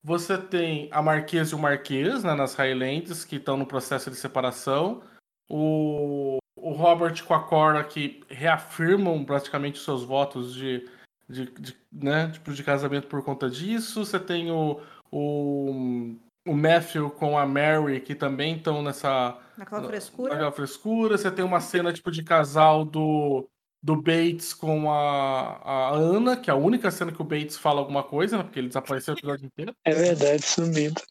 [0.03, 4.15] Você tem a Marquesa e o Marquês, né, nas Highlands, que estão no processo de
[4.15, 5.03] separação.
[5.49, 10.87] O, o Robert com a Cora, que reafirmam praticamente os seus votos de,
[11.27, 14.05] de, de, né, tipo, de casamento por conta disso.
[14.05, 14.79] Você tem o,
[15.11, 16.15] o,
[16.47, 20.29] o Matthew com a Mary, que também estão nessa, Naquela na- frescura.
[20.33, 21.17] Naquela frescura.
[21.17, 23.47] Você tem uma cena tipo de casal do,
[23.83, 27.79] do Bates com a, a Ana, que é a única cena que o Bates fala
[27.79, 28.43] alguma coisa, né?
[28.43, 29.73] Porque ele desapareceu o episódio inteiro.
[29.85, 31.01] É verdade, sumido.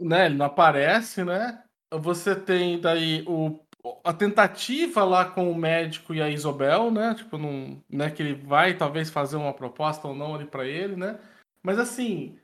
[0.00, 0.26] Né?
[0.26, 1.62] Ele não aparece, né?
[1.92, 3.60] Você tem daí o,
[4.04, 7.14] a tentativa lá com o médico e a Isobel, né?
[7.14, 8.10] Tipo, não, né?
[8.10, 11.18] Que ele vai talvez fazer uma proposta ou não ali pra ele, né?
[11.62, 12.36] Mas assim,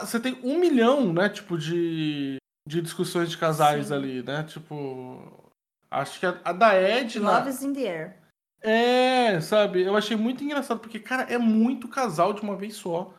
[0.00, 1.28] você tem um milhão, né?
[1.28, 3.94] Tipo, de, de discussões de casais Sim.
[3.94, 4.42] ali, né?
[4.44, 5.50] Tipo,
[5.90, 7.38] acho que a, a da Edna.
[7.38, 8.16] Love is in the air.
[8.64, 9.82] É, sabe?
[9.82, 13.12] Eu achei muito engraçado, porque, cara, é muito casal de uma vez só.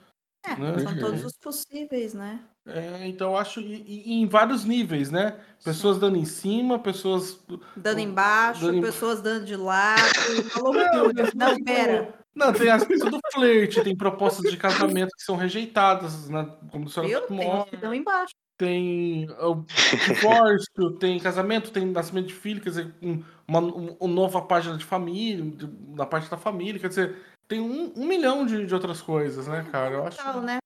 [0.46, 0.80] É, Né?
[0.80, 1.00] são Uhum.
[1.00, 2.40] todos os possíveis, né?
[2.66, 3.60] É, então eu acho.
[3.60, 5.38] E, e em vários níveis, né?
[5.64, 7.38] Pessoas dando em cima, pessoas.
[7.76, 10.02] Dando embaixo, Dando em- pessoas dando de lado.
[10.64, 11.30] Uma loucura.
[11.36, 12.14] Não, pera.
[12.36, 16.50] Não, tem as coisas do flerte, tem propostas de casamento que são rejeitadas, né?
[16.72, 17.22] Como se Viu?
[17.28, 18.34] Tem uns que dão embaixo.
[18.58, 19.66] tem o
[19.98, 24.78] divórcio, tem casamento, tem nascimento de filho, quer dizer, um- uma, um- uma nova página
[24.78, 27.18] de família, de- da parte da família, quer dizer,
[27.48, 29.96] tem um, um milhão de, de outras coisas, né, cara?
[29.96, 30.58] Eu acho, Natal, né?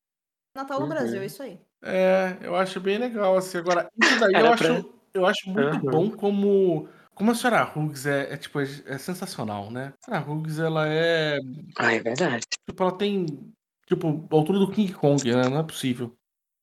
[0.56, 0.90] Natal no Uhum.
[0.92, 1.60] Brasil, é isso aí.
[1.84, 5.76] é, eu acho bem legal, assim, agora, isso daí eu Era acho, eu acho muito
[5.78, 5.92] Uhum.
[5.92, 9.94] bom como, como a senhora Hughes é, é, tipo, é, é sensacional, né?
[10.08, 11.40] A Hughes, ela é,
[11.78, 12.44] Ah, é verdade.
[12.68, 13.26] tipo, ela tem,
[13.88, 15.50] tipo, a altura do King Kong, né?
[15.50, 16.16] Não é possível.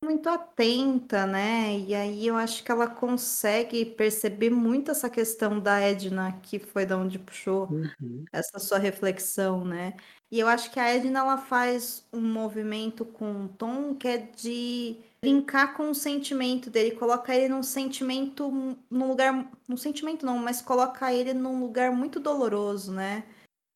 [0.04, 1.78] Muito atenta, né?
[1.78, 6.84] E aí eu acho que ela consegue perceber muito essa questão da Edna, que foi
[6.84, 8.24] da onde puxou Uhum.
[8.32, 9.94] essa sua reflexão, né?
[10.30, 14.18] E eu acho que a Edna ela faz um movimento com o Tom que é
[14.18, 18.50] de linkar com o sentimento dele, coloca ele num sentimento,
[18.90, 23.24] num lugar, num sentimento não, mas coloca ele num lugar muito doloroso, né?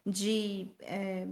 [0.06, 1.26] De é,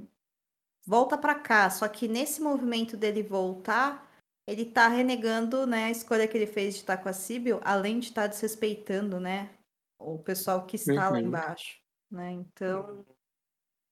[0.87, 1.69] volta pra cá.
[1.71, 4.07] Só que nesse movimento dele voltar,
[4.47, 7.99] ele tá renegando, né, a escolha que ele fez de estar com a Sibyl, além
[7.99, 9.51] de estar desrespeitando, né,
[9.99, 11.27] o pessoal que está lá Uhum.
[11.27, 12.31] embaixo, né?
[12.33, 13.05] Então,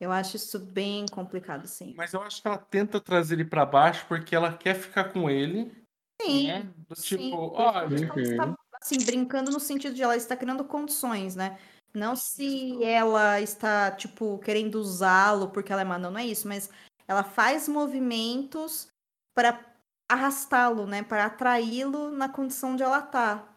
[0.01, 1.95] eu acho isso bem complicado, sim.
[1.97, 5.29] Mas eu acho que ela tenta trazer ele pra baixo porque ela quer ficar com
[5.29, 5.73] ele,
[6.21, 6.73] Sim, né?
[6.89, 7.17] Do sim.
[7.19, 11.59] tipo, porque olha, ela está, assim, brincando no sentido de ela está criando condições, né?
[11.93, 16.49] Não se ela está, tipo, querendo usá-lo porque ela é má, não, não é isso,
[16.49, 16.69] mas
[17.07, 18.89] ela faz movimentos
[19.35, 19.61] para
[20.09, 21.03] arrastá-lo, né?
[21.03, 23.49] Para atraí-lo na condição onde ela tá.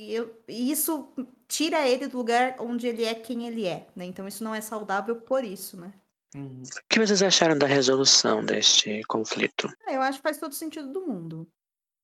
[0.00, 1.12] E eu- e isso
[1.48, 4.04] tira ele do lugar onde ele é quem ele é, né?
[4.04, 5.92] Então isso não é saudável por isso, né?
[6.34, 6.62] Uhum.
[6.62, 9.68] O que vocês acharam da resolução deste conflito?
[9.86, 11.48] É, Eu acho que faz todo sentido do mundo.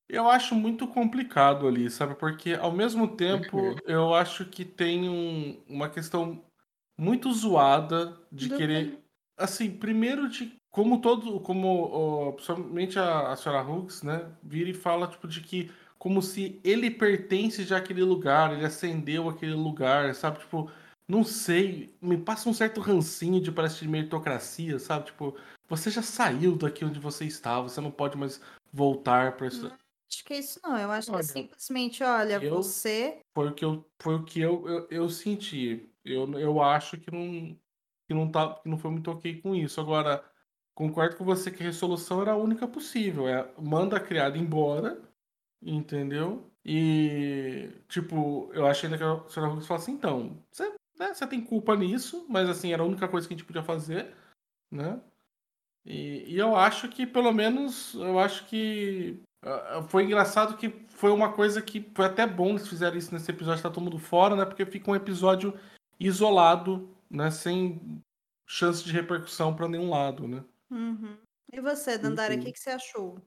[0.09, 2.15] Eu acho muito complicado ali, sabe?
[2.15, 6.43] Porque ao mesmo tempo eu acho que tem um- uma questão
[6.97, 8.99] muito zoada de Do querer.
[9.37, 10.53] Assim, primeiro de.
[10.69, 11.39] Como todo.
[11.39, 14.31] Como principalmente a, a senhora Hughes, né?
[14.43, 15.71] Vira e fala, tipo, de que.
[15.97, 20.39] Como se ele pertence já àquele lugar, ele acendeu aquele lugar, sabe?
[20.39, 20.69] Tipo,
[21.07, 21.95] não sei.
[22.01, 25.05] Me passa um certo rancinho de parece de meritocracia, sabe?
[25.05, 25.35] Tipo,
[25.67, 29.71] você já saiu daqui onde você estava, você não pode mais voltar para isso.
[30.13, 30.77] Acho que é isso não.
[30.77, 33.19] Eu acho que Olha, é simplesmente, olha, eu- você.
[33.33, 35.89] Foi o que eu, foi o que eu, eu, eu senti.
[36.05, 37.57] Eu, eu acho que não,
[38.07, 39.81] que, não tá, que não foi muito ok com isso.
[39.81, 40.23] Agora,
[40.75, 43.27] concordo com você que a resolução era a única possível.
[43.27, 45.01] É, manda a criada embora,
[45.61, 46.51] entendeu?
[46.63, 48.97] E, tipo, eu achei que a
[49.29, 52.85] senhora Hughes falou assim, então, você, né, você tem culpa nisso, mas assim, era a
[52.85, 54.13] única coisa que a gente podia fazer,
[54.71, 55.01] né?
[55.85, 59.21] E, e eu acho que, pelo menos, eu acho que
[59.89, 63.61] foi engraçado que foi uma coisa que foi até bom eles fizeram isso nesse episódio,
[63.61, 64.45] tá todo mundo fora, né?
[64.45, 65.57] Porque fica um episódio
[65.99, 67.29] isolado, né?
[67.29, 68.01] Sem
[68.47, 70.43] chance de repercussão pra nenhum lado, né?
[70.69, 71.17] Uhum.
[71.51, 73.21] E você, Dandara, o que, que você achou?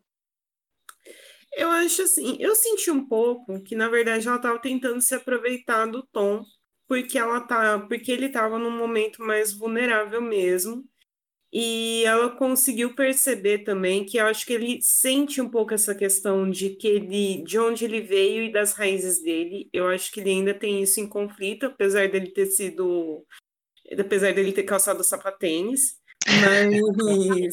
[1.52, 5.86] Eu acho assim, eu senti um pouco que, na verdade, ela estava tentando se aproveitar
[5.86, 6.44] do Tom,
[6.86, 10.84] porque ela tá, porque ele estava num momento mais vulnerável mesmo.
[11.52, 16.50] E ela conseguiu perceber também que eu acho que ele sente um pouco essa questão
[16.50, 19.68] de que ele, de onde ele veio e das raízes dele.
[19.72, 23.24] Eu acho que ele ainda tem isso em conflito, apesar dele ter sido,
[23.98, 25.96] apesar dele ter calçado sapatênis.
[26.26, 27.52] Mas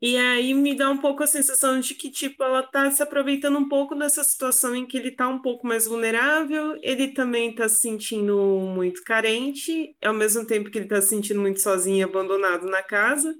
[0.00, 3.58] e aí me dá um pouco a sensação de que, tipo, ela tá se aproveitando
[3.58, 7.68] um pouco dessa situação em que ele tá um pouco mais vulnerável, ele também tá
[7.68, 8.36] se sentindo
[8.74, 12.82] muito carente, ao mesmo tempo que ele tá se sentindo muito sozinho e abandonado na
[12.82, 13.34] casa.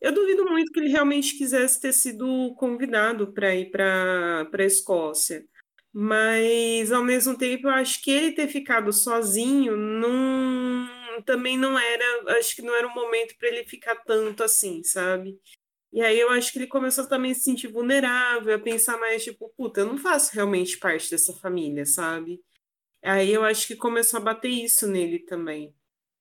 [0.00, 5.44] Eu duvido muito que ele realmente quisesse ter sido convidado para ir para a Escócia.
[5.92, 10.88] Mas, ao mesmo tempo, eu acho que ele ter ficado sozinho não,
[11.24, 15.36] também não era, acho que não era o momento para ele ficar tanto assim, sabe?
[15.92, 19.24] E aí eu acho que ele começou também a se sentir vulnerável, a pensar mais,
[19.24, 22.40] tipo, puta, eu não faço realmente parte dessa família, sabe?
[23.02, 25.74] Aí eu acho que começou a bater isso nele também.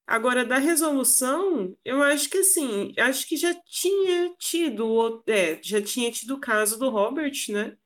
[0.08, 6.10] Agora, da resolução, eu acho que assim, acho que já tinha tido, é, já tinha
[6.12, 7.78] tido o caso do Robert, né?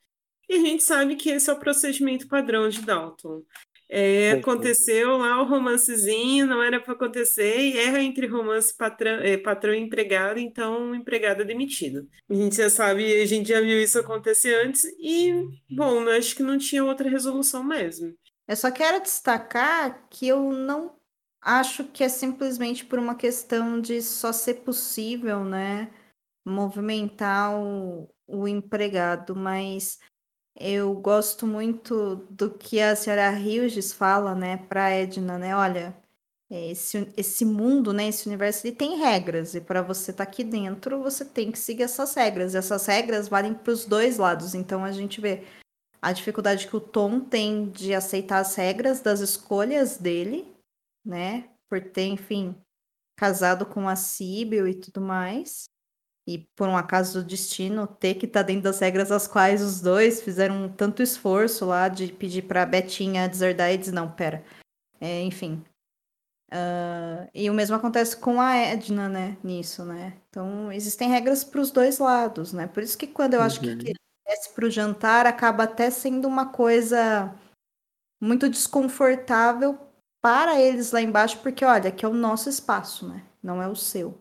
[0.48, 3.44] E a gente sabe que esse é o procedimento padrão de Dalton.
[3.94, 9.36] É, aconteceu lá o romancezinho, não era para acontecer, e erra entre romance patrão, é,
[9.36, 12.08] patrão e empregado, então o empregado é demitido.
[12.30, 16.34] A gente já sabe, a gente já viu isso acontecer antes, e, bom, eu acho
[16.34, 18.16] que não tinha outra resolução mesmo.
[18.48, 20.96] Eu só quero destacar que eu não
[21.42, 25.92] acho que é simplesmente por uma questão de só ser possível, né,
[26.46, 30.00] movimentar o, o empregado, mas
[30.60, 35.96] eu gosto muito do que a senhora Hughes fala, né, para Edna, né, olha,
[36.50, 41.02] esse, esse mundo, né, esse universo, ele tem regras, e para você estar aqui dentro,
[41.02, 44.84] você tem que seguir essas regras, e essas regras valem para os dois lados, então
[44.84, 45.44] a gente vê
[46.02, 50.52] a dificuldade que o Tom tem de aceitar as regras das escolhas dele,
[51.06, 51.48] né?
[51.70, 52.56] Por ter, enfim,
[53.16, 55.71] casado com a Sibyl e tudo mais.
[56.28, 59.82] E por um acaso do destino, ter que estar dentro das regras as quais os
[59.82, 64.44] dois fizeram tanto esforço lá de pedir pra Betinha deserdar e dizer, não, pera.
[65.02, 65.64] É, enfim.
[66.52, 69.38] Ah, e o mesmo acontece com a Edna, né?
[69.44, 70.18] Nisso, né?
[70.30, 72.68] Então, existem regras para os dois lados, né?
[72.68, 73.78] Por isso que quando eu acho que Uhum.
[73.78, 73.94] que
[74.28, 77.34] desce para o jantar acaba até sendo uma coisa
[78.22, 79.80] muito desconfortável
[80.22, 83.26] para eles lá embaixo, porque olha, aqui é o nosso espaço, né?
[83.44, 84.21] Não é o seu.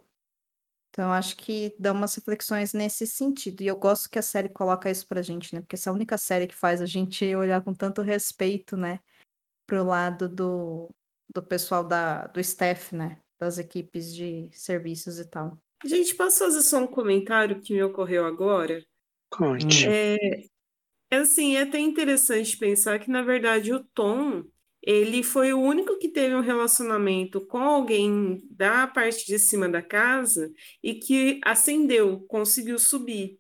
[0.90, 3.62] Então, acho que dá umas reflexões nesse sentido.
[3.62, 5.60] E eu gosto que a série coloca isso pra gente, né?
[5.60, 8.98] Porque essa é a única série que faz a gente olhar com tanto respeito, né?
[9.66, 10.90] Pro lado do,
[11.32, 13.20] do pessoal da, do staff, né?
[13.38, 15.56] Das equipes de serviços e tal.
[15.84, 18.84] Gente, posso fazer só um comentário que me ocorreu agora?
[19.30, 19.86] Conte.
[19.86, 20.16] É,
[21.10, 24.44] é assim, é até interessante pensar que, na verdade, o Tom,
[24.82, 29.82] ele foi o único que teve um relacionamento com alguém da parte de cima da
[29.82, 33.38] casa e que ascendeu, conseguiu subir.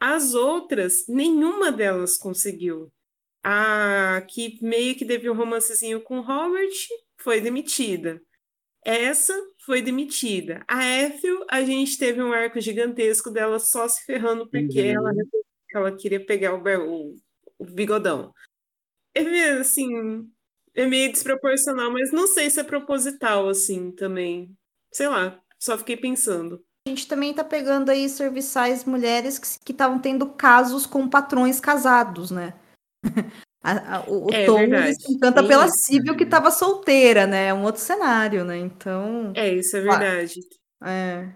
[0.00, 2.92] As outras, nenhuma delas conseguiu.
[3.44, 6.70] A que meio que teve um romancezinho com o Robert
[7.18, 8.22] foi demitida.
[8.84, 10.64] Essa foi demitida.
[10.68, 14.96] A Ethel, a gente teve um arco gigantesco dela só se ferrando porque Uhum.
[14.96, 15.12] ela,
[15.74, 16.62] ela queria pegar o,
[17.12, 17.16] o,
[17.58, 18.32] o bigodão.
[19.14, 19.88] É meio assim,
[20.74, 24.54] é meio desproporcional, mas não sei se é proposital assim também.
[24.92, 26.62] Sei lá, só fiquei pensando.
[26.86, 32.30] A gente também tá pegando aí serviçais mulheres que estavam tendo casos com patrões casados,
[32.30, 32.54] né?
[33.64, 35.68] A, a, o, É Tom verdade, se encanta pela.
[35.68, 37.46] Síbil que estava solteira, né?
[37.46, 38.58] É um outro cenário, né?
[38.58, 40.40] Então, É, isso é verdade.
[40.82, 41.32] é,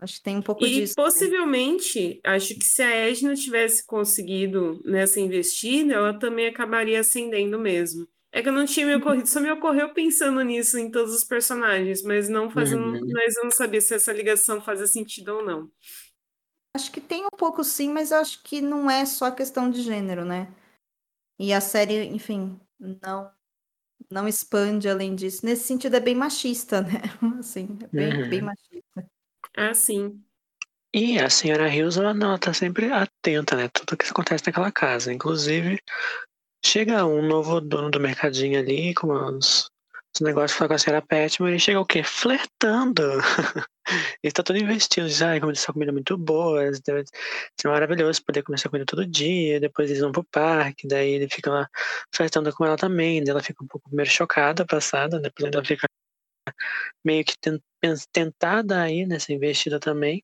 [0.00, 0.94] acho que tem um pouco E disso.
[0.98, 1.04] né?
[1.04, 8.08] possivelmente, acho que se a Edna tivesse conseguido nessa investida, ela também acabaria ascendendo mesmo.
[8.32, 11.24] É que eu não tinha me ocorrido, só me ocorreu pensando nisso em todos os
[11.24, 13.12] personagens, mas não fazendo, Uhum.
[13.12, 15.70] mas eu não sabia se essa ligação fazia sentido ou não.
[16.74, 20.24] Acho que tem um pouco sim, mas acho que não é só questão de gênero,
[20.24, 20.54] né?
[21.38, 23.32] E a série, enfim, não
[24.10, 25.44] não expande além disso.
[25.46, 27.02] Nesse sentido é bem machista, né?
[27.40, 28.28] Assim, é bem, Uhum.
[28.28, 28.82] bem machista.
[29.56, 30.24] Ah, sim.
[30.94, 33.68] E a senhora Hills, ela, não, ela tá sempre atenta, né?
[33.68, 35.12] Tudo que acontece naquela casa.
[35.12, 35.78] Inclusive,
[36.64, 39.70] chega um novo dono do mercadinho ali com os,
[40.14, 42.02] os negócios com a senhora Petman e chega o quê?
[42.02, 43.02] Flertando.
[44.22, 47.04] Ele tá todo investindo, diz, ai, como essa comida é muito boa, deve
[47.58, 51.26] ser maravilhoso poder comer essa comida todo dia, depois eles vão pro parque, daí ele
[51.26, 51.68] fica lá
[52.14, 55.86] flertando com ela também, daí ela fica um pouco primeiro chocada, passada, depois ela fica
[57.02, 57.62] meio que ten-
[58.12, 60.22] tentada aí nessa investida também.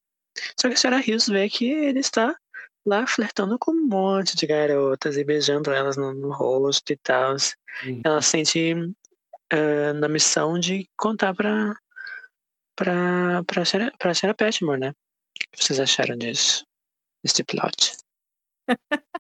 [0.60, 2.36] Só que a senhora Rios vê que ele está
[2.84, 7.36] lá flertando com um monte de garotas e beijando elas no, no rosto e tal.
[8.04, 8.94] Ela se sente
[9.50, 11.74] ah, na missão de contar pra,
[12.76, 14.90] pra, pra, senhora, pra senhora Petmore, né?
[14.90, 14.94] O
[15.56, 16.66] que vocês acharam disso?
[17.22, 17.96] Desse plot?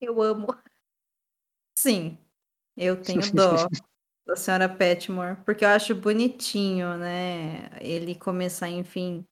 [0.00, 0.46] Eu amo.
[1.78, 2.18] Sim,
[2.76, 3.68] eu tenho dó
[4.26, 7.70] da senhora Petmore, porque eu acho bonitinho, né?
[7.80, 9.24] Ele começar, enfim,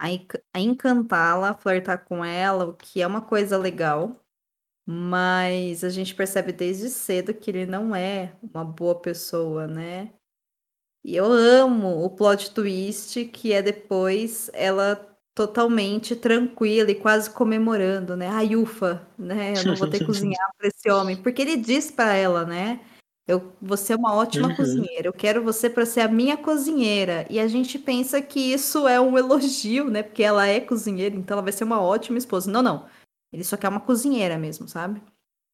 [0.00, 4.16] a, enc- a encantá-la, flertar com ela, o que é uma coisa legal.
[4.86, 10.12] Mas a gente percebe desde cedo que ele não é uma boa pessoa, né?
[11.04, 14.96] E eu amo o plot twist, que é depois ela
[15.34, 18.28] totalmente tranquila e quase comemorando, né?
[18.28, 19.58] Ai, ufa, né?
[19.58, 21.16] Eu não vou ter que cozinhar para esse homem.
[21.22, 22.80] Porque ele diz para ela, né?
[23.30, 24.56] Eu, você é uma ótima Uhum.
[24.56, 27.26] cozinheira, eu quero você para ser a minha cozinheira.
[27.30, 30.02] E a gente pensa que isso é um elogio, né?
[30.02, 32.50] Porque ela é cozinheira, então ela vai ser uma ótima esposa.
[32.50, 32.88] Não, não.
[33.32, 35.00] Ele só quer uma cozinheira mesmo, sabe?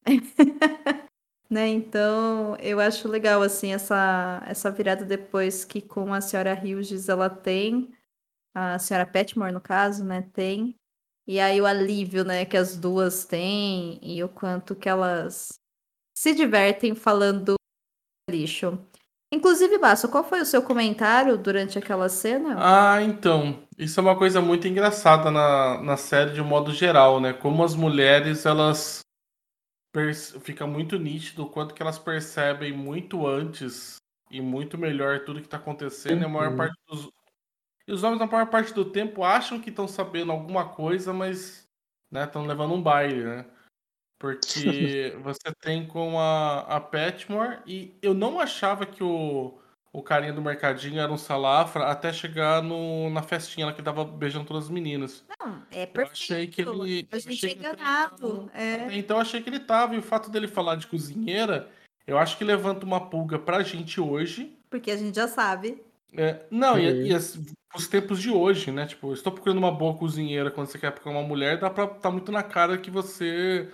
[1.51, 1.69] né?
[1.69, 7.31] Então, eu acho legal assim essa essa virada depois que com a senhora Hughes ela
[7.31, 7.93] tem
[8.55, 10.77] a senhora Petmore no caso, né, tem.
[11.27, 15.61] E aí o alívio, né, que as duas têm e o quanto que elas
[16.17, 17.57] se divertem falando
[18.37, 18.79] lixo.
[19.33, 22.57] Inclusive, Basso, qual foi o seu comentário durante aquela cena?
[22.59, 23.63] Ah, então.
[23.77, 27.33] Isso é uma coisa muito engraçada na, na série de um modo geral, né?
[27.33, 29.01] Como as mulheres, elas.
[30.43, 33.97] Fica muito nítido o quanto que elas percebem muito antes
[34.31, 36.23] e muito melhor tudo que tá acontecendo.
[36.23, 36.57] E a maior Uhum.
[36.57, 37.09] parte dos.
[37.89, 41.67] E os homens, na maior parte do tempo, acham que estão sabendo alguma coisa, mas
[42.13, 43.47] estão levando um baile, né?
[44.35, 49.55] Porque você tem com a, a Petmore e eu não achava que o,
[49.93, 54.05] o carinha do mercadinho era um salafra até chegar no, na festinha lá que tava
[54.05, 55.25] beijando todas as meninas.
[55.41, 56.13] Não, é Eu perfeito.
[56.13, 57.09] achei que ele.
[57.11, 58.51] A eu gente achei é que ele enganado.
[58.55, 58.97] É.
[58.97, 61.69] Então eu achei que ele tava, e o fato dele falar de cozinheira,
[62.07, 64.57] eu acho que levanta uma pulga pra gente hoje.
[64.71, 65.83] Porque a gente já sabe.
[66.17, 67.07] É, não, e, Uhum.
[67.07, 67.39] e as-
[67.75, 68.87] os tempos de hoje, né?
[68.87, 71.87] Tipo, eu estou procurando uma boa cozinheira quando você quer procurar uma mulher, dá pra
[71.87, 73.69] tá muito na cara que você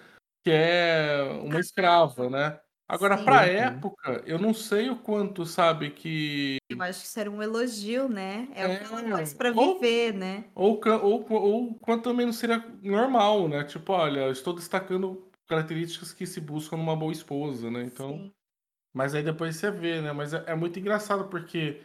[0.45, 2.61] quer uma escrava, né?
[2.89, 3.25] Agora, Sim.
[3.25, 6.59] pra época, eu não sei o quanto, sabe, que.
[6.69, 8.49] Eu acho que isso era um elogio, né?
[8.55, 10.45] É, o que ela É, faz pra ou- viver, né?
[10.55, 13.65] Ou, ou, ou quanto também não seria normal, né?
[13.65, 17.83] Tipo, olha, eu estou destacando características que se buscam numa boa esposa, né?
[17.85, 18.11] Então.
[18.19, 18.33] Sim.
[18.95, 20.13] Mas aí depois você vê, né?
[20.13, 21.83] Mas é, é muito engraçado porque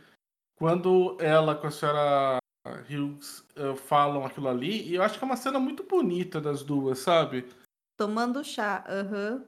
[0.57, 2.39] quando ela com a senhora
[2.89, 6.63] Hughes eh, falam aquilo ali, e eu acho que é uma cena muito bonita das
[6.63, 7.45] duas, sabe?
[7.97, 8.83] Tomando chá.
[8.87, 9.43] Aham.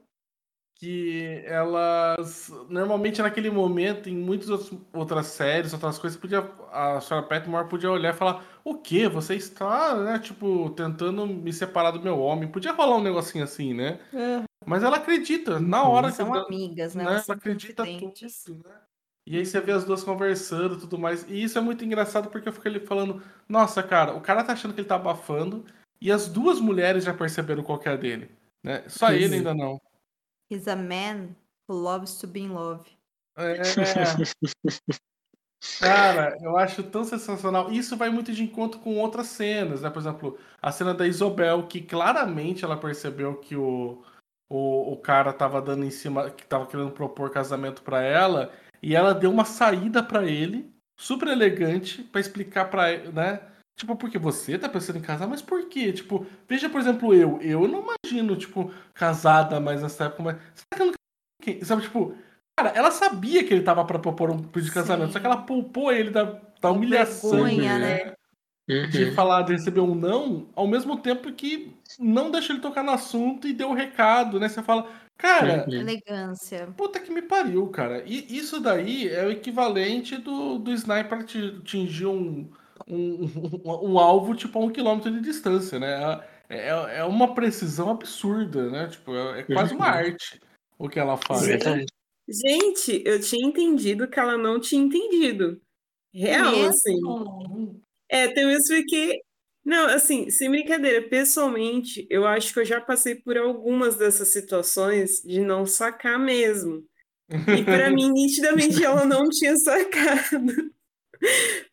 [0.78, 2.50] Que elas.
[2.70, 4.50] Normalmente naquele momento, em muitas
[4.94, 6.40] outras- séries, outras coisas, podia,
[6.72, 9.08] a senhora Petmore podia olhar e falar: O que?
[9.10, 10.20] Você está, né?
[10.20, 12.48] Tipo, tentando me separar do meu homem.
[12.50, 14.00] Podia rolar um negocinho assim, né?
[14.66, 17.04] Mas ela acredita, na hora que São ela- amigas, né?
[17.04, 17.12] né?
[17.12, 18.44] Elas Ela acredita confidentes.
[18.46, 18.76] tudo, né?
[19.28, 21.26] E aí você vê as duas conversando e tudo mais.
[21.28, 24.54] E isso é muito engraçado porque eu fico ali falando, nossa, cara, o cara tá
[24.54, 25.66] achando que ele tá abafando
[26.02, 28.32] e as duas mulheres já perceberam qual que é a dele.
[28.64, 28.84] Né?
[28.88, 29.82] Só ele ainda não.
[30.52, 31.36] He's a man
[31.68, 32.86] who loves to be in love.
[33.38, 33.62] É.
[35.80, 37.72] Cara, eu acho tão sensacional.
[37.72, 39.90] Isso vai muito de encontro com outras cenas, né?
[39.90, 44.02] Por exemplo, a cena da Isobel, que claramente ela percebeu que o,
[44.50, 48.96] o, o cara tava dando em cima, que tava querendo propor casamento pra ela, e
[48.96, 53.42] ela deu uma saída pra ele, super elegante, pra explicar pra ele, né?
[53.80, 55.94] Tipo, porque você tá pensando em casar, mas por quê?
[55.94, 57.40] Tipo, veja, por exemplo, eu.
[57.42, 60.36] Eu não imagino, tipo, casada mais nessa época, mas.
[60.54, 61.66] Será que eu não...
[61.66, 62.14] Sabe, tipo,
[62.60, 65.14] cara, ela sabia que ele tava pra propor um pedido de casamento, Sim.
[65.14, 67.32] só que ela poupou ele da, da humilhação.
[67.46, 68.14] Vergonha, né?
[68.92, 69.14] De Uhum.
[69.14, 73.48] falar, de receber um não, ao mesmo tempo que não deixa ele tocar no assunto
[73.48, 74.50] e deu o recado, né?
[74.50, 75.74] Você fala, cara, Uhum.
[75.74, 76.68] Elegância.
[76.78, 78.04] Puta que me pariu, cara.
[78.06, 82.48] E isso daí é o equivalente do, do sniper ati- atingir um,
[82.90, 83.24] um,
[83.64, 86.22] um, um alvo tipo a um quilômetro de distância, né?
[86.50, 88.88] É, é- é uma precisão absurda, né?
[88.88, 90.40] Tipo, é, é quase uma arte
[90.78, 91.46] o que ela faz.
[91.46, 91.86] Verdade.
[92.28, 95.60] Gente, eu tinha entendido que ela não tinha entendido.
[96.14, 96.70] Real, Mesmo?
[96.70, 97.82] assim.
[98.08, 99.20] É, tem vezes que.
[99.64, 105.22] Não, assim, sem brincadeira, pessoalmente, eu acho que eu já passei por algumas dessas situações
[105.24, 106.84] de não sacar mesmo.
[107.30, 110.72] E pra mim, nitidamente, ela não tinha sacado.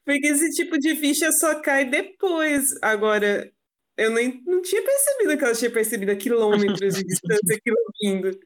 [0.04, 2.70] Porque esse tipo de ficha só cai depois.
[2.82, 3.50] Agora,
[3.96, 8.38] eu nem, não tinha percebido que ela tinha percebido a quilômetros de distância aquilo vindo.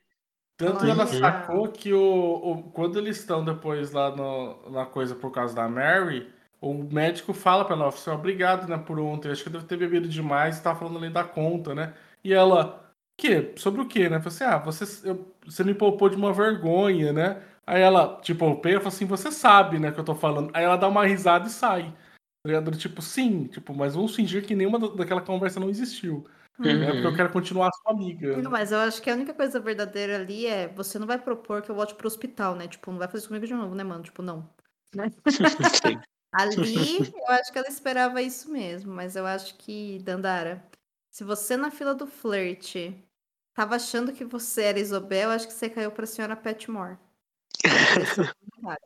[0.57, 0.91] Tanto Olha.
[0.93, 5.55] ela sacou que o, o- quando eles estão depois lá no- na coisa por causa
[5.55, 6.29] da Mary,
[6.61, 9.79] o médico fala pra ela, assim, obrigado, né, por ontem, acho que eu devo ter
[9.79, 11.95] bebido demais e tava falando além da conta, né?
[12.23, 13.53] E ela, quê?
[13.57, 14.19] Sobre o quê, né?
[14.21, 17.43] Falei assim, ah, você, eu- você me poupou de uma vergonha, né?
[17.67, 20.51] Aí ela, tipo, poupei, eu falei assim, você sabe, né, que eu tô falando.
[20.55, 21.93] Aí ela dá uma risada e sai.
[22.43, 22.77] Tá ligado?
[22.77, 26.27] Tipo, sim, tipo, mas vamos fingir que nenhuma da- daquela conversa não existiu.
[26.59, 26.93] Né?
[26.93, 27.17] Porque eu Uhum.
[27.17, 28.37] quero continuar sua amiga.
[28.37, 31.63] Não, mas eu acho que a única coisa verdadeira ali é você não vai propor
[31.63, 32.69] que eu volte pro hospital, né?
[32.69, 34.03] Tipo, não vai fazer isso comigo de novo, né, mano?
[34.03, 34.49] Tipo, não.
[34.95, 35.11] Né?
[36.33, 40.65] Ali, eu acho que ela esperava isso mesmo, mas eu acho que, Dandara,
[41.11, 42.97] se você na fila do flerte
[43.53, 46.97] tava achando que você era Isobel, eu acho que você caiu pra senhora Petmore.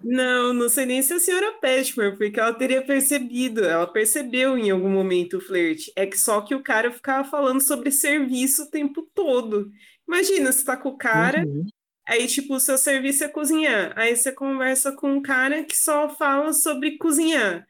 [0.03, 4.70] Não, não sei nem se a senhora Petmore, porque ela teria percebido, ela percebeu em
[4.70, 5.93] algum momento o flerte.
[5.97, 9.70] É que só que o cara ficava falando sobre serviço o tempo todo.
[10.07, 11.66] Imagina, você tá com o cara, Uhum.
[12.07, 13.93] aí tipo, o seu serviço é cozinhar.
[13.99, 17.66] Aí você conversa com um cara que só fala sobre cozinhar.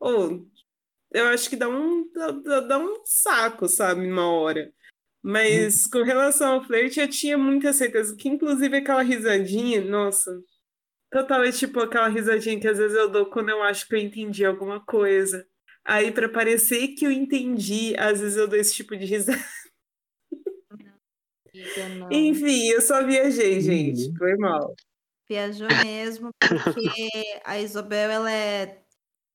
[0.00, 0.46] Ou
[1.12, 4.72] eu acho que dá um, dá- dá um saco, sabe, uma hora.
[5.28, 10.30] Mas com relação ao flerte, eu tinha muita certeza que, inclusive, aquela risadinha, nossa,
[11.10, 13.98] total é tipo aquela risadinha que às vezes eu dou quando eu acho que eu
[13.98, 15.44] entendi alguma coisa.
[15.84, 19.36] Aí, pra parecer que eu entendi, às vezes eu dou esse tipo de risada.
[21.98, 22.12] Não.
[22.12, 24.06] Enfim, eu só viajei, gente.
[24.10, 24.16] Uhum.
[24.18, 24.76] Foi mal.
[25.28, 28.80] Viajou mesmo, porque a Isobel, ela é,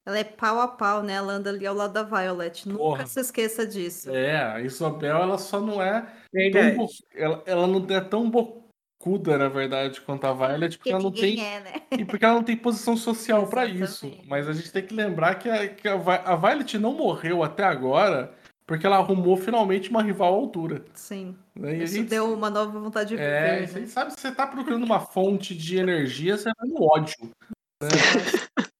[0.05, 1.13] ela é pau a pau, né?
[1.13, 2.67] Ela anda ali ao lado da Violet.
[2.67, 3.05] Nunca Porra.
[3.05, 4.09] se esqueça disso.
[4.11, 6.75] É, a Isabel, ela só não é tão Verdade.
[6.75, 11.03] bo- ela, ela não é tão bocuda, na verdade, quanto a Violet, porque Porque ela
[11.03, 11.73] não tem é, né?
[11.99, 14.11] e porque ela não tem posição social pra isso.
[14.27, 17.63] Mas a gente tem que lembrar que, a, que a, a Violet não morreu até
[17.63, 18.33] agora
[18.65, 20.85] porque ela arrumou finalmente uma rival à altura.
[20.93, 21.35] Sim.
[21.53, 21.75] Né?
[21.77, 23.85] E Isso gente, deu uma nova vontade de é, viver, você né?
[23.87, 27.15] sabe, se você tá procurando uma fonte de energia, você vai no ódio.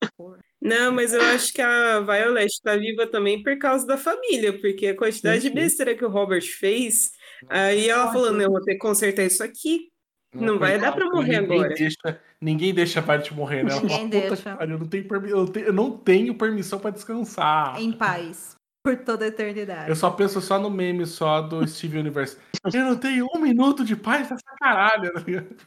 [0.79, 4.87] Não, mas eu acho que a Violet tá viva também por causa da família, porque
[4.87, 5.53] a quantidade de Uhum.
[5.55, 7.11] besteira que o Robert fez,
[7.49, 9.89] aí ela falando, eu vou ter que consertar isso aqui.
[10.33, 11.73] Não vai dar pra morrer ninguém agora.
[11.75, 13.71] Deixa, ninguém deixa a Violet morrer, né?
[13.73, 14.57] Ela Ninguém fala, deixa.
[14.61, 17.77] eu não tenho, permi- eu, te- eu não tenho permissão pra descansar.
[17.81, 18.55] Em paz.
[18.83, 19.89] Por toda a eternidade.
[19.89, 22.37] Eu só penso só no meme só do Steve Universe.
[22.73, 25.11] Eu não tenho um minuto de paz nessa caralho.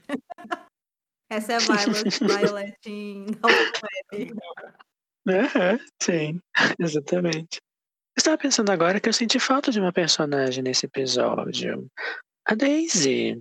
[1.31, 3.27] Essa é a Violet, Violet em
[5.27, 6.41] Aham, sim,
[6.79, 7.59] exatamente.
[8.17, 11.89] Eu estava pensando agora que eu senti falta de uma personagem nesse episódio.
[12.47, 13.41] A Daisy.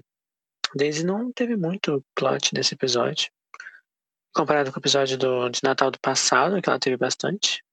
[0.70, 3.30] A Daisy não teve muito plot nesse episódio.
[4.34, 7.64] Comparado com o episódio do, de Natal do passado, que ela teve bastante.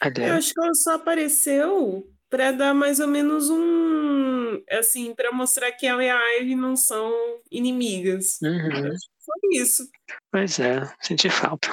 [0.00, 5.72] Eu acho que ela só apareceu pra dar mais ou menos um, assim, pra mostrar
[5.72, 7.12] que ela e a Ivy não são
[7.50, 8.38] inimigas.
[8.40, 8.92] Uhum.
[8.96, 9.90] Só isso.
[10.30, 11.70] Pois é, senti falta.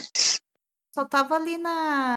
[0.96, 2.14] Só tava ali na,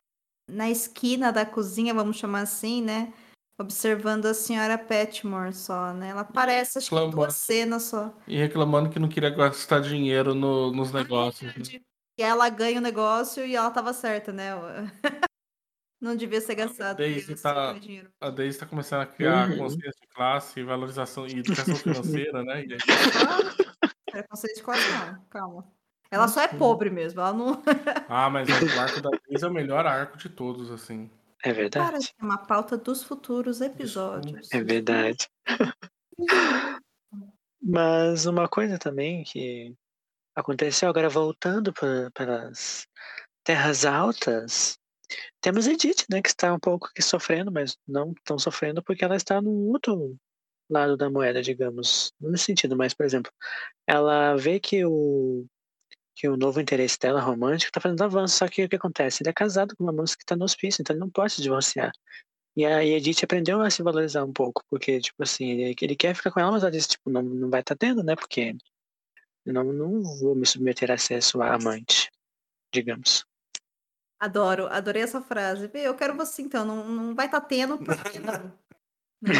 [0.49, 3.13] na esquina da cozinha, vamos chamar assim, né?
[3.61, 6.11] Observando a senhora Petmore só, né?
[6.11, 7.17] Ela aparece, acho que Reclamando.
[7.17, 8.17] duas cenas só.
[8.29, 11.53] E reclamando que não queria gastar dinheiro no- nos negócios.
[11.57, 11.81] né?
[12.17, 14.51] E ela ganha o negócio e ela tava certa, né?
[16.01, 16.99] Não devia ser gastado.
[17.43, 17.75] Tá-.
[18.21, 19.59] A Daisy tá começando a criar Uhum.
[19.59, 21.75] consciência de classe, valorização e educação
[22.23, 22.65] financeira, né?
[22.65, 22.79] E aí,
[24.09, 25.25] Preconceito de classe, não.
[25.29, 25.78] Calma.
[26.11, 27.21] Ela só é pobre mesmo.
[27.21, 27.63] Ela não.
[28.09, 31.11] ah, mas o arco da Daisy é o melhor arco de todos, assim.
[31.43, 32.07] É Para verdade.
[32.19, 34.49] de uma pauta dos futuros episódios.
[34.53, 35.29] É verdade.
[37.61, 39.75] Mas uma coisa também que
[40.35, 42.87] aconteceu agora voltando para as
[43.45, 44.79] terras altas,
[45.41, 49.17] temos Edith, né, que está um pouco aqui sofrendo, mas não tão sofrendo porque ela
[49.17, 50.17] está no outro
[50.71, 52.13] lado da moeda, digamos.
[52.21, 53.33] No sentido, mas, por exemplo,
[53.87, 55.47] ela vê que o
[56.19, 59.23] que o novo interesse dela romântico está fazendo avanço, só que o que acontece?
[59.23, 61.43] Ele é casado com uma moça que está no hospício, então ele não pode se
[61.43, 61.93] divorciar.
[62.57, 66.17] E a Edith aprendeu a se valorizar um pouco, porque, tipo assim, ele, ele quer
[66.17, 68.17] ficar com ela, mas ela disse, tipo, não, não vai estar tá tendo, né?
[68.17, 68.57] Porque
[69.47, 72.11] não, não vou me submeter a acesso a amante,
[72.75, 73.25] digamos.
[74.19, 75.71] Adoro, adorei essa frase.
[75.73, 78.53] Eu quero você, então, não, não vai estar tá tendo, porque não.
[79.23, 79.33] não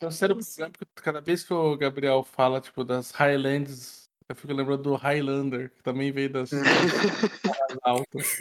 [0.00, 4.34] é um sério problema, porque cada vez que o Gabriel fala, tipo, das Highlands, eu
[4.34, 6.50] fico lembrando do Highlander, que também veio das
[7.82, 8.38] altas.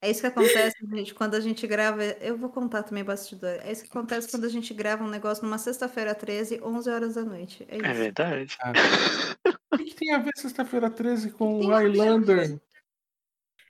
[0.00, 2.04] É isso que acontece, gente, quando a gente grava.
[2.04, 3.58] Eu vou contar também bastidor.
[3.62, 7.14] É isso que acontece quando a gente grava um negócio numa sexta-feira 13, 11 horas
[7.16, 7.66] da noite.
[7.68, 8.56] É, é verdade.
[8.60, 8.72] Ah.
[9.70, 12.58] O que tem a ver sexta-feira 13 com o Highlander?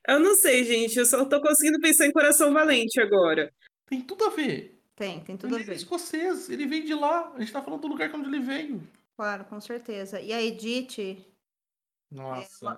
[0.07, 0.97] Eu não sei, gente.
[0.97, 3.53] Eu só tô conseguindo pensar em Coração Valente agora.
[3.86, 4.80] Tem tudo a ver.
[4.95, 5.72] Tem, tem tudo ele a ver.
[5.72, 7.32] Ele é escocês, ele vem de lá.
[7.34, 8.80] A gente tá falando do lugar onde ele veio.
[9.19, 10.21] Claro, com certeza.
[10.21, 11.27] E a Edith.
[12.09, 12.64] Nossa.
[12.64, 12.77] Ela...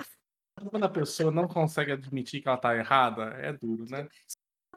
[0.70, 4.08] Quando a pessoa não consegue admitir que ela tá errada, é duro, né?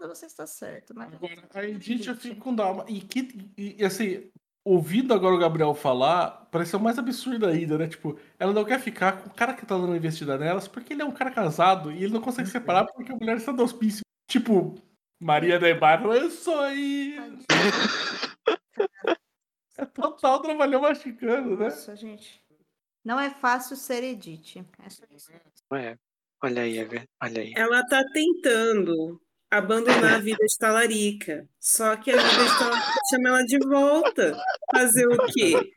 [0.02, 1.14] Você está certo, mas.
[1.14, 2.84] Agora, a Edith eu fico com dó.
[2.90, 4.30] E, que, e assim,
[4.66, 7.88] ouvindo agora o Gabriel falar, pareceu mais absurdo ainda, né?
[7.88, 11.02] Tipo, ela não quer ficar com o cara que tá dando investida nelas porque ele
[11.02, 12.52] é um cara casado e ele não consegue uhum.
[12.52, 14.02] separar porque a mulher está no hospício.
[14.30, 14.76] Tipo,
[15.18, 17.16] Maria da Barro, eu sou aí.
[19.78, 21.66] é total trabalhou mexicano, né?
[21.66, 22.44] Nossa, gente.
[23.04, 24.66] Não é fácil ser Edith.
[24.80, 25.32] É só isso.
[25.74, 25.98] É.
[26.42, 26.78] Olha aí,
[27.22, 27.54] olha aí.
[27.56, 31.48] Ela tá tentando abandonar a vida de talarica.
[31.60, 34.38] Só que a vida de talarica chama ela de volta.
[34.74, 35.74] Fazer o quê?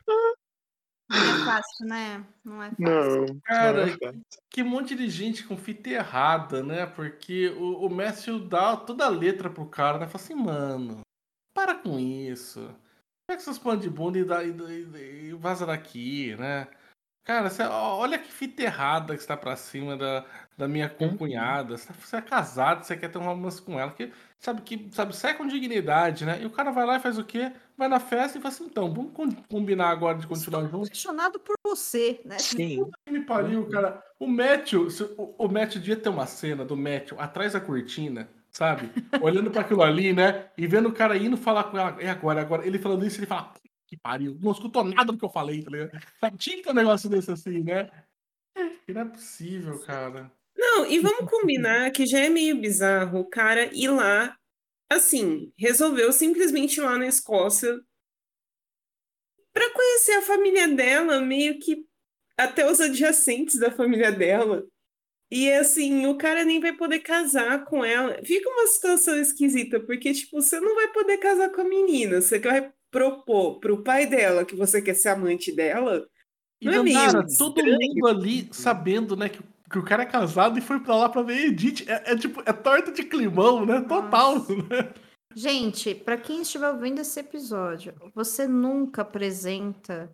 [1.09, 2.27] Não é fácil, né?
[2.43, 3.25] Não é fácil.
[3.25, 4.13] Não, cara, não é
[4.49, 6.85] que monte de gente com fita errada, né?
[6.85, 10.07] Porque o, o Matthew dá toda a letra pro cara, né?
[10.07, 11.01] Fala assim, mano,
[11.53, 12.75] para com isso.
[13.27, 16.67] Pega essas panos de bunda e, dá, e, e, e vaza daqui, né?
[17.27, 20.25] Cara, você, olha que fita errada que está pra cima da,
[20.57, 21.09] da minha uhum.
[21.09, 21.77] concunhada.
[21.77, 23.91] Você, você é casado, você quer ter um romance com ela.
[23.91, 26.41] Que, sabe, que, sabe, sai com dignidade, né?
[26.41, 27.51] E o cara vai lá e faz o quê?
[27.77, 30.87] Vai na festa e fala assim, então, vamos combinar agora de continuar Estou juntos.
[30.87, 32.39] apaixonado por você, né?
[32.39, 32.89] Sim.
[33.05, 33.69] Que me pariu, uhum.
[33.69, 34.01] cara.
[34.17, 38.89] O Matthew, o, o Matthew devia ter uma cena do Matthew atrás da cortina, sabe?
[39.21, 40.49] Olhando para aquilo ali, né?
[40.57, 42.01] E vendo o cara indo falar com ela.
[42.01, 42.65] E agora, agora?
[42.65, 43.53] Ele falando isso, ele fala,
[43.85, 44.35] que pariu.
[44.41, 45.91] Não escutou nada do que eu falei, tá ligado?
[46.37, 47.87] Tinha que ter um negócio desse assim, né?
[48.85, 50.31] Que não é possível, cara.
[50.57, 54.35] Não, e vamos combinar que já é meio bizarro o cara ir lá,
[54.91, 57.79] assim, resolveu simplesmente ir lá na Escócia
[59.53, 61.85] para conhecer a família dela, meio que
[62.35, 64.65] até os adjacentes da família dela.
[65.29, 68.17] E assim, o cara nem vai poder casar com ela.
[68.23, 72.39] Fica uma situação esquisita, porque, tipo, você não vai poder casar com a menina, você
[72.39, 76.07] vai propor pro pai dela que você quer ser amante dela.
[76.61, 80.57] E não é cara, todo mundo ali sabendo, né, que, que, o cara é casado
[80.57, 81.85] e foi pra lá pra ver Edith.
[81.87, 83.81] É, é tipo, é torta de climão, né?
[83.81, 84.93] Total, né?
[85.35, 90.09] Gente, para quem estiver ouvindo esse episódio, você nunca apresenta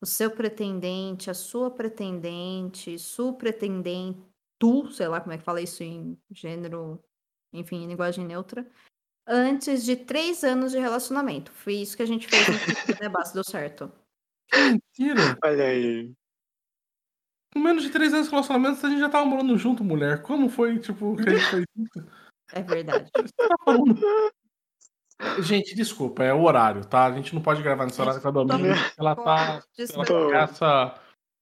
[0.00, 4.20] o seu pretendente, a sua pretendente, sua pretendente,
[4.58, 7.02] tu, sei lá como é que fala isso em gênero,
[7.52, 8.66] enfim, em linguagem neutra,
[9.26, 11.52] antes de três anos de relacionamento.
[11.52, 12.46] Foi isso que a gente fez
[12.88, 13.92] no debate, deu certo.
[14.52, 15.38] Mentira!
[15.44, 16.12] Olha aí.
[17.52, 20.22] Com menos de três anos de relacionamento, a gente já tava morando junto, mulher.
[20.22, 22.06] Como foi, tipo, que a gente fez isso?
[22.52, 23.10] É verdade.
[25.40, 27.06] Gente, desculpa, é o horário, tá?
[27.06, 28.68] A gente não pode gravar nesse horário com a Domingo.
[28.96, 29.62] Ela tá.
[29.76, 30.94] Ela começa.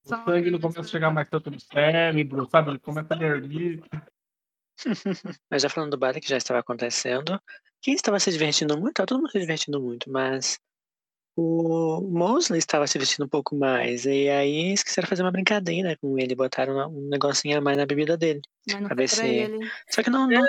[0.06, 2.70] O sangue não começa a chegar mais tanto no cérebro, sabe?
[2.70, 3.82] Ele começa a dormir.
[5.50, 7.40] Mas já falando do baile que já estava acontecendo,
[7.82, 8.94] quem estava se divertindo muito?
[8.94, 10.58] Tá todo mundo se divertindo muito, mas
[11.36, 14.06] o Mosley estava se divertindo um pouco mais.
[14.06, 18.16] E aí esqueceram fazer uma brincadeira com ele, botaram um negocinho a mais na bebida
[18.16, 18.42] dele.
[18.66, 19.26] Mas não pra se...
[19.26, 19.70] ele.
[19.90, 20.42] Só que não, não.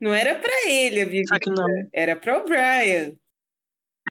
[0.00, 1.28] Não era pra ele a bebida.
[1.28, 1.66] Só que não.
[1.92, 3.14] Era pra o Brian.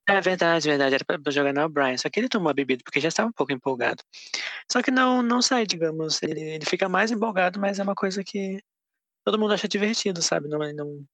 [0.07, 0.95] É verdade, verdade.
[0.95, 1.97] Era pra jogar na Brian.
[1.97, 4.03] Só que ele tomou a bebida porque já estava um pouco empolgado.
[4.71, 6.21] Só que não, não sai, digamos.
[6.21, 8.59] Ele, ele fica mais empolgado, mas é uma coisa que
[9.23, 10.49] todo mundo acha divertido, sabe?
[10.49, 11.05] Não, não,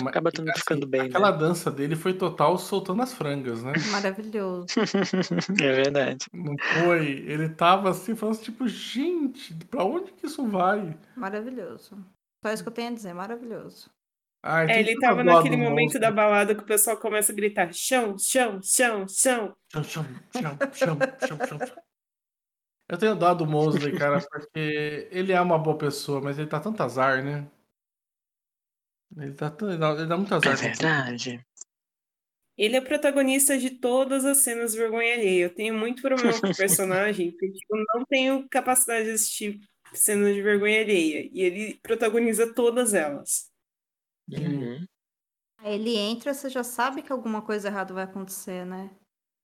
[0.00, 1.02] não acaba tudo assim, ficando bem.
[1.02, 1.38] Aquela né?
[1.38, 3.72] dança dele foi total soltando as frangas, né?
[3.90, 4.66] Maravilhoso.
[5.62, 6.26] é verdade.
[6.32, 7.06] Não foi?
[7.06, 10.96] Ele tava assim, falando tipo, gente, pra onde que isso vai?
[11.16, 11.96] Maravilhoso.
[12.44, 13.90] Só isso que eu tenho a dizer, maravilhoso.
[14.50, 16.00] Ai, é, ele tava naquele momento monstro.
[16.00, 19.54] da balada que o pessoal começa a gritar chão, chão, chão, chão.
[19.70, 21.76] Chão, chão, chão, chão, chão, chão.
[22.88, 26.58] Eu tenho dó do Mosley, cara, porque ele é uma boa pessoa, mas ele tá
[26.58, 27.46] tanto azar, né?
[29.18, 30.54] Ele dá, ele dá, ele dá muito azar.
[30.54, 31.46] É verdade.
[32.56, 35.44] Ele é protagonista de todas as cenas de vergonha alheia.
[35.44, 39.60] Eu tenho muito problema com o personagem, porque tipo, eu não tenho capacidade de assistir
[39.92, 41.28] cenas de vergonha alheia.
[41.30, 43.47] E ele protagoniza todas elas.
[44.30, 44.84] Uhum.
[45.58, 48.90] Aí Ele entra, você já sabe que alguma coisa errada vai acontecer, né?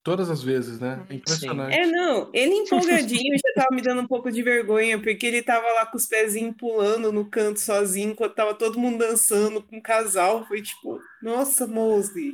[0.05, 1.05] Todas as vezes, né?
[1.09, 1.75] É impressionante.
[1.75, 2.31] É, não.
[2.35, 5.97] Ele empolgadinho já tava me dando um pouco de vergonha, porque ele tava lá com
[5.97, 10.47] os pezinhos pulando no canto sozinho, enquanto tava todo mundo dançando com um casal.
[10.47, 12.33] Foi tipo, nossa, Mosley.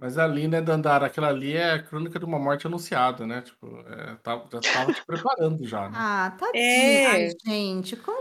[0.00, 3.42] Mas ali, né, Dandara, aquela ali é a crônica de uma morte anunciada, né?
[3.42, 5.98] Tipo, é, tá- já tava te preparando já, né?
[6.00, 7.26] Ah, tadinha.
[7.26, 7.30] É.
[7.44, 8.18] Gente, como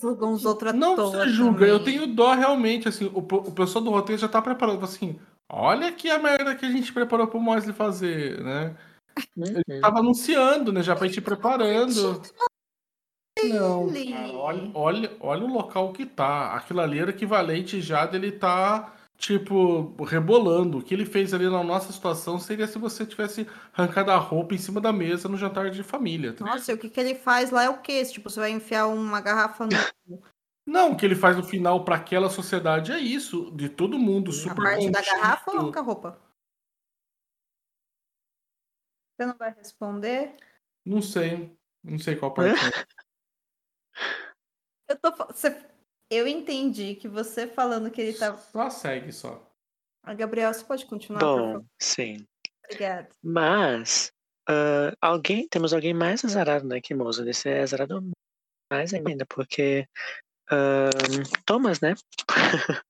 [0.00, 1.98] julgam os outros Não se julga, eu também?
[2.00, 5.18] tenho dó realmente, assim, o, o pessoal do roteiro já tá preparando, assim,
[5.50, 8.76] olha aqui a merda que a gente preparou pro Mosley fazer, né?
[9.36, 9.80] Uhum.
[9.80, 12.22] Tava anunciando, né, já pra ir te preparando.
[13.44, 16.54] Não, Ele- cara, olha, olha, olha o local que tá.
[16.54, 20.78] Aquilo ali era equivalente já dele tá, tipo, rebolando.
[20.78, 24.54] O que ele fez ali na nossa situação seria se você tivesse arrancado a roupa
[24.54, 26.32] em cima da mesa no jantar de família.
[26.32, 26.42] tá?
[26.44, 28.02] Nossa, e o que, que ele faz lá é o quê?
[28.06, 29.72] Tipo, você vai enfiar uma garrafa no...
[30.66, 34.32] Não, o que ele faz no final pra aquela sociedade é isso, de todo mundo
[34.32, 35.20] super parte da contido.
[35.20, 36.18] garrafa ou com a roupa?
[39.16, 40.34] Você não vai responder?
[40.86, 41.54] Não sei,
[41.84, 42.58] não sei qual parte.
[42.58, 42.70] é.
[44.88, 45.10] Eu, tô...
[45.26, 45.68] você-
[46.10, 48.36] eu entendi que você falando que ele tá.
[48.36, 49.46] Só segue só.
[50.02, 52.26] Ah, Gabriel, você pode continuar, Bom, sim.
[52.64, 53.08] Obrigada.
[53.22, 54.12] Mas
[54.48, 57.28] ah, alguém, temos alguém mais azarado, né, que Moza.
[57.28, 58.02] Esse é azarado
[58.72, 59.86] mais ainda, porque
[60.50, 60.90] ah,
[61.46, 61.94] Thomas, né?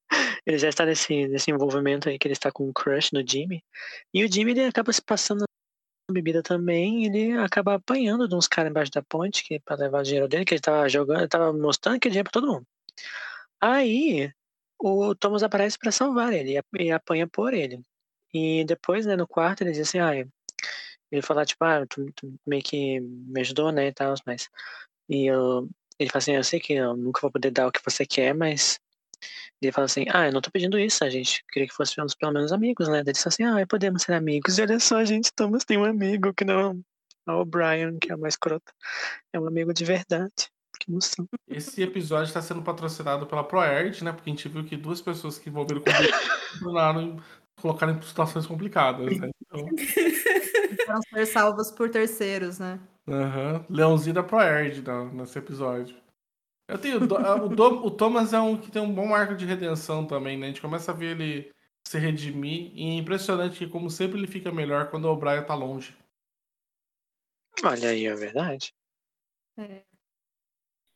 [0.46, 3.62] ele já está nesse, nesse envolvimento aí que ele está com um crush no Jimmy.
[4.14, 5.44] E o Jimmy ele acaba se passando
[6.10, 10.00] bebida também, e ele acaba apanhando de uns caras embaixo da ponte que para levar
[10.00, 12.66] o dinheiro dele, que ele tava jogando, ele tava mostrando aquele dinheiro pra todo mundo.
[13.60, 14.32] Aí
[14.78, 17.82] o Thomas aparece para salvar ele e- apanha por ele.
[18.32, 20.14] E depois, né, no quarto, ele diz assim, ah,
[21.10, 24.48] ele fala, tipo, ah, tu, tu meio que me ajudou, né, e tal, mas...
[25.08, 27.80] E eu, ele fala assim, eu sei que eu nunca vou poder dar o que
[27.84, 28.80] você quer, mas...
[29.60, 32.32] Ele fala assim, ah, eu não tô pedindo isso, a gente queria que fôssemos pelo
[32.32, 33.00] menos amigos, né?
[33.00, 34.58] Ele fala assim, ah, podemos ser amigos.
[34.58, 36.82] E olha só, gente, Thomas tem um amigo que não
[37.28, 38.72] é o Brian, que é o mais escroto.
[39.32, 40.50] É um amigo de verdade.
[40.80, 41.28] Que emoção.
[41.46, 44.12] Esse episódio está sendo patrocinado pela ProErd, né?
[44.12, 47.22] Porque a gente viu que duas pessoas que envolveram com o tornaram
[47.60, 49.30] colocaram em situações complicadas, né?
[49.42, 49.66] Então,
[50.86, 52.80] Foram ser salvos por terceiros, né?
[53.06, 53.64] aham.
[53.68, 55.96] Leãozinho da ProErd na- nesse episódio.
[56.66, 59.44] Eu tenho ah, o, Dom- o Thomas é um que tem um bom arco de
[59.44, 60.46] redenção também, né?
[60.46, 61.52] A gente começa a ver ele
[61.86, 65.54] se redimir e é impressionante que, como sempre, ele fica melhor quando o Brian tá
[65.54, 65.94] longe.
[67.64, 68.72] Olha aí, é verdade.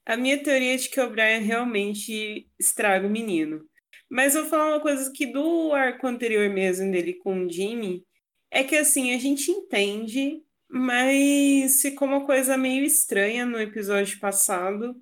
[0.06, 3.64] A minha teoria é de que o Brian realmente estraga o menino.
[4.08, 8.04] Mas eu vou falar uma coisa que do arco anterior mesmo dele com o Jimmy,
[8.50, 14.94] é que assim, a gente entende, mas ficou uma coisa meio estranha no episódio passado.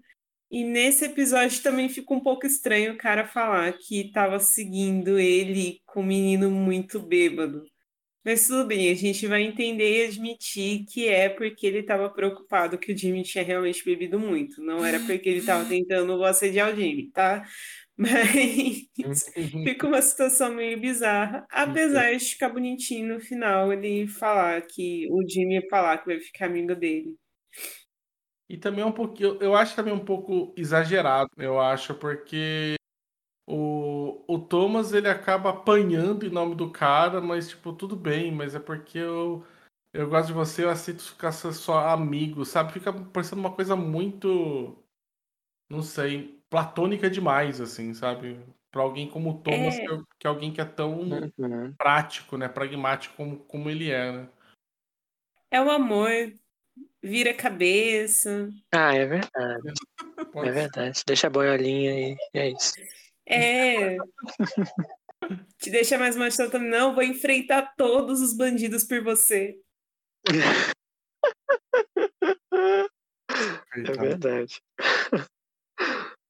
[0.51, 5.81] E nesse episódio também ficou um pouco estranho o cara falar que tava seguindo ele
[5.87, 7.65] com o menino muito bêbado.
[8.25, 12.79] Mas tudo bem, a gente vai entender e admitir que é porque ele estava preocupado
[12.79, 14.63] que o Jimmy tinha realmente bebido muito.
[14.63, 17.45] Não era porque ele estava tentando assediar o Jimmy, tá?
[17.97, 18.89] Mas
[19.65, 21.47] fica uma situação meio bizarra.
[21.51, 26.47] Apesar de ficar bonitinho no final ele falar que o Jimmy falar que vai ficar
[26.47, 27.17] amigo dele.
[28.49, 32.75] E também é um pouquinho, eu acho também um pouco exagerado, eu acho, porque
[33.47, 38.55] o, o Thomas ele acaba apanhando em nome do cara, mas tipo, tudo bem, mas
[38.55, 39.45] é porque eu,
[39.93, 42.73] eu gosto de você, eu aceito ficar só- só amigo, sabe?
[42.73, 44.77] Fica parecendo uma coisa muito,
[45.71, 48.39] não sei, platônica demais, assim, sabe?
[48.71, 49.87] Pra alguém como o Thomas, É.
[49.87, 51.01] que, é- que é alguém que é tão
[51.39, 51.75] Uhum.
[51.77, 52.49] prático, né?
[52.49, 54.29] Pragmático como, como ele é, né?
[55.51, 56.09] É o amor,
[57.03, 58.49] vira cabeça.
[58.73, 59.73] Ah, é verdade.
[60.35, 61.03] É verdade.
[61.07, 62.73] Deixa a boiolinha e é isso.
[63.33, 63.97] É.
[65.59, 66.71] Te deixa mais machão também.
[66.71, 69.59] Não, vou enfrentar todos os bandidos por você.
[73.31, 74.01] É Coitado.
[74.01, 74.61] verdade.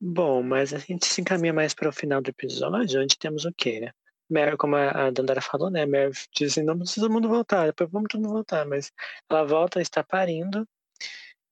[0.01, 3.53] Bom, mas a gente se encaminha mais para o final do episódio, onde temos o
[3.53, 3.91] quê?
[4.31, 5.85] Mary, como a a Dandara falou, né?
[5.87, 8.93] Mary diz assim, não precisa todo mundo voltar, depois vamos todo mundo voltar, mas
[9.31, 10.67] ela volta, está parindo,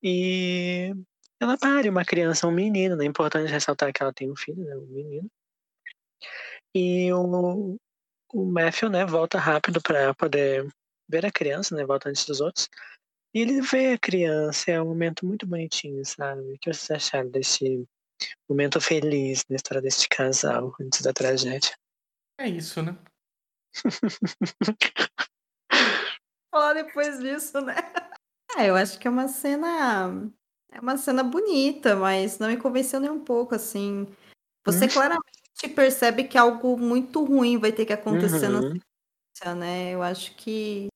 [0.03, 0.93] e
[1.39, 3.05] ela pare uma criança, um menino, né?
[3.05, 4.75] É importante ressaltar que ela tem um filho, né?
[4.75, 5.29] Um menino.
[6.73, 7.77] E o,
[8.33, 10.67] o Matthew, né, volta rápido para poder
[11.09, 11.85] ver a criança, né?
[11.85, 12.69] Volta antes dos outros.
[13.33, 16.41] E ele vê a criança, é um momento muito bonitinho, sabe?
[16.41, 17.87] O que vocês acharam desse,
[18.47, 21.75] momento feliz na história deste casal antes da tragédia.
[22.37, 22.97] É isso, né?
[26.51, 27.75] Falar depois disso, né?
[28.55, 30.29] Ah, eu acho que é uma cena.
[30.71, 34.05] É uma cena bonita, mas não me convenceu nem um pouco, assim.
[34.65, 34.87] Você Hum.
[34.87, 38.79] claramente percebe que algo muito ruim vai ter que acontecer na Uhum.
[39.17, 39.91] sequência, né?
[39.93, 40.89] Eu acho que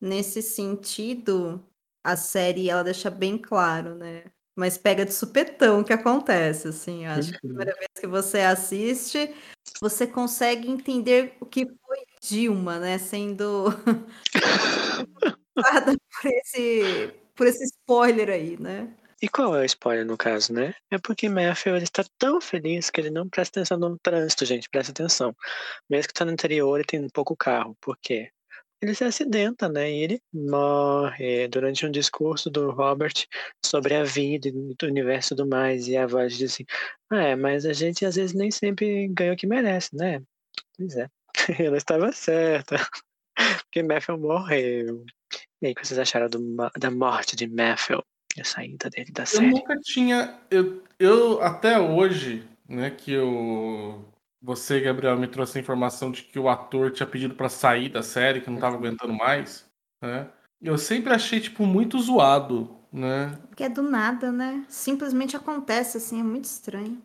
[0.00, 1.64] nesse sentido,
[2.04, 4.24] a série ela deixa bem claro, né?
[4.56, 7.06] Mas pega de supetão o que acontece, assim.
[7.06, 7.48] Eu acho que a Uhum.
[7.48, 9.34] primeira vez que você assiste,
[9.80, 12.98] você consegue entender o que foi Dilma, né?
[12.98, 13.66] Sendo
[16.22, 18.94] por esse, por esse spoiler aí, né?
[19.22, 20.74] E qual é o spoiler no caso, né?
[20.90, 24.68] É porque Matthew ele está tão feliz que ele não presta atenção no trânsito, gente.
[24.70, 25.36] Presta atenção.
[25.90, 27.76] Mesmo que tá no interior e tem pouco carro.
[27.80, 28.30] Por quê?
[28.82, 29.90] Ele se acidenta, né?
[29.90, 33.12] E ele morre durante um discurso do Robert
[33.64, 35.86] sobre a vida e do universo e tudo mais.
[35.86, 36.64] E a voz diz assim:
[37.10, 40.22] "Ah, É, mas a gente às vezes nem sempre ganha o que merece, né?
[40.78, 41.08] Pois é.
[41.68, 42.76] Ela estava certa.
[43.66, 45.04] Porque Matthew morreu.
[45.62, 46.40] E aí, o que vocês acharam do
[46.78, 48.02] da morte de Matthew?
[48.38, 49.50] A saída dele da Eu série?
[49.50, 50.38] nunca tinha.
[50.50, 54.04] Eu, eu até hoje, né, que eu.
[54.42, 58.02] Você, Gabriel, me trouxe a informação de que o ator tinha pedido pra sair da
[58.02, 59.66] série, que não tava aguentando mais,
[60.00, 60.28] né?
[60.62, 63.38] Eu sempre achei, tipo, muito zoado, né?
[63.48, 64.64] Porque é do nada, né?
[64.68, 67.02] Simplesmente acontece, assim, é muito estranho.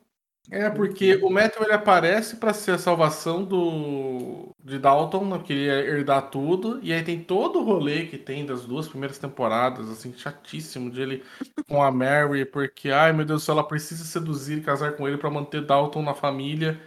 [0.51, 5.53] É, porque o Matthew ele aparece pra ser a salvação do de Dalton, né, que
[5.53, 9.17] ele ia herdar tudo, e aí tem todo o rolê que tem das duas primeiras
[9.19, 11.23] temporadas, assim, chatíssimo de ele
[11.67, 15.07] com a Mary, porque ai meu Deus do céu, ela precisa seduzir e casar com
[15.07, 16.79] ele pra manter Dalton na família.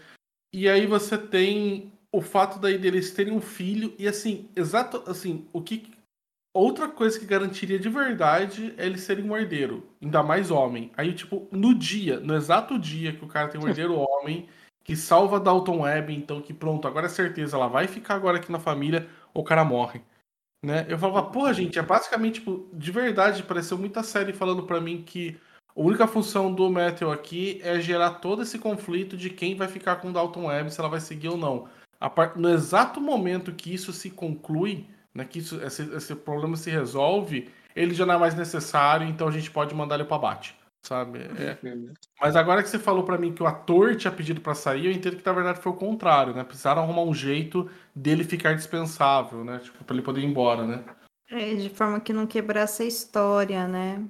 [0.52, 5.46] E aí você tem o fato daí deles terem um filho e assim, exato, assim,
[5.52, 5.90] o que
[6.58, 10.90] Outra coisa que garantiria de verdade é ele ser um herdeiro, ainda mais homem.
[10.96, 14.48] Aí, tipo, no dia, no exato dia que o cara tem um herdeiro homem,
[14.82, 18.50] que salva Dalton Webb, então que pronto, agora é certeza, ela vai ficar agora aqui
[18.50, 20.02] na família, o cara morre.
[20.66, 20.84] Né?
[20.88, 25.04] Eu falava, porra, gente, é basicamente, tipo, de verdade, pareceu muita série falando pra mim
[25.06, 25.38] que
[25.76, 29.94] a única função do Matthew aqui é gerar todo esse conflito de quem vai ficar
[29.96, 31.68] com Dalton Webb, se ela vai seguir ou não.
[32.00, 34.88] A par- No exato momento que isso se conclui,
[35.18, 39.26] né, que isso, esse, esse problema se resolve, ele já não é mais necessário, então
[39.28, 40.56] a gente pode mandar ele pra bate,
[40.86, 41.18] sabe?
[41.20, 41.58] É,
[42.20, 44.92] mas agora que você falou pra mim que o ator tinha pedido pra sair, eu
[44.92, 46.44] entendo que na verdade foi o contrário, né?
[46.44, 49.58] Precisaram arrumar um jeito dele ficar dispensável, né?
[49.58, 50.84] Tipo, pra ele poder ir embora, né?
[51.30, 54.02] É, de forma que não quebrasse a história, né?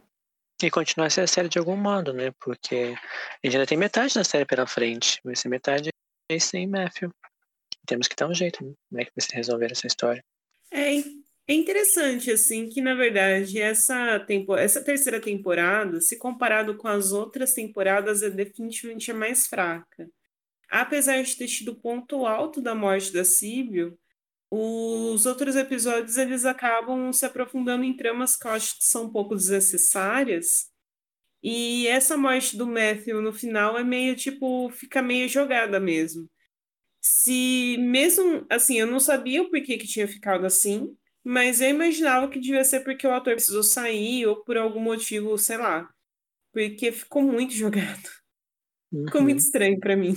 [0.62, 2.32] E continuar essa série de algum modo, né?
[2.40, 2.94] Porque
[3.42, 5.20] a gente ainda tem metade da série pela frente.
[5.24, 5.90] Vai ser metade
[6.40, 7.10] sem Matthew.
[7.86, 8.74] Temos que dar um jeito, né?
[8.88, 10.22] Como é que vai se resolver essa história?
[10.70, 10.96] É,
[11.48, 17.12] é interessante, assim, que na verdade essa, tempo, essa terceira temporada, se comparado com as
[17.12, 20.08] outras temporadas, é definitivamente a mais fraca.
[20.70, 23.98] Apesar de ter tido o ponto alto da morte da Síbil,
[24.50, 29.10] os outros episódios eles acabam se aprofundando em tramas que eu acho que são um
[29.12, 30.70] pouco desnecessárias.
[31.42, 36.28] E essa morte do Matthew no final é meio tipo, fica meio jogada mesmo.
[37.10, 40.94] Se mesmo assim, eu não sabia o porquê que tinha ficado assim,
[41.24, 45.36] mas eu imaginava que devia ser porque o ator precisou sair ou por algum motivo,
[45.38, 45.88] sei lá.
[46.52, 48.08] Porque ficou muito jogado.
[49.06, 49.26] Ficou Uhum.
[49.26, 50.14] muito estranho pra mim.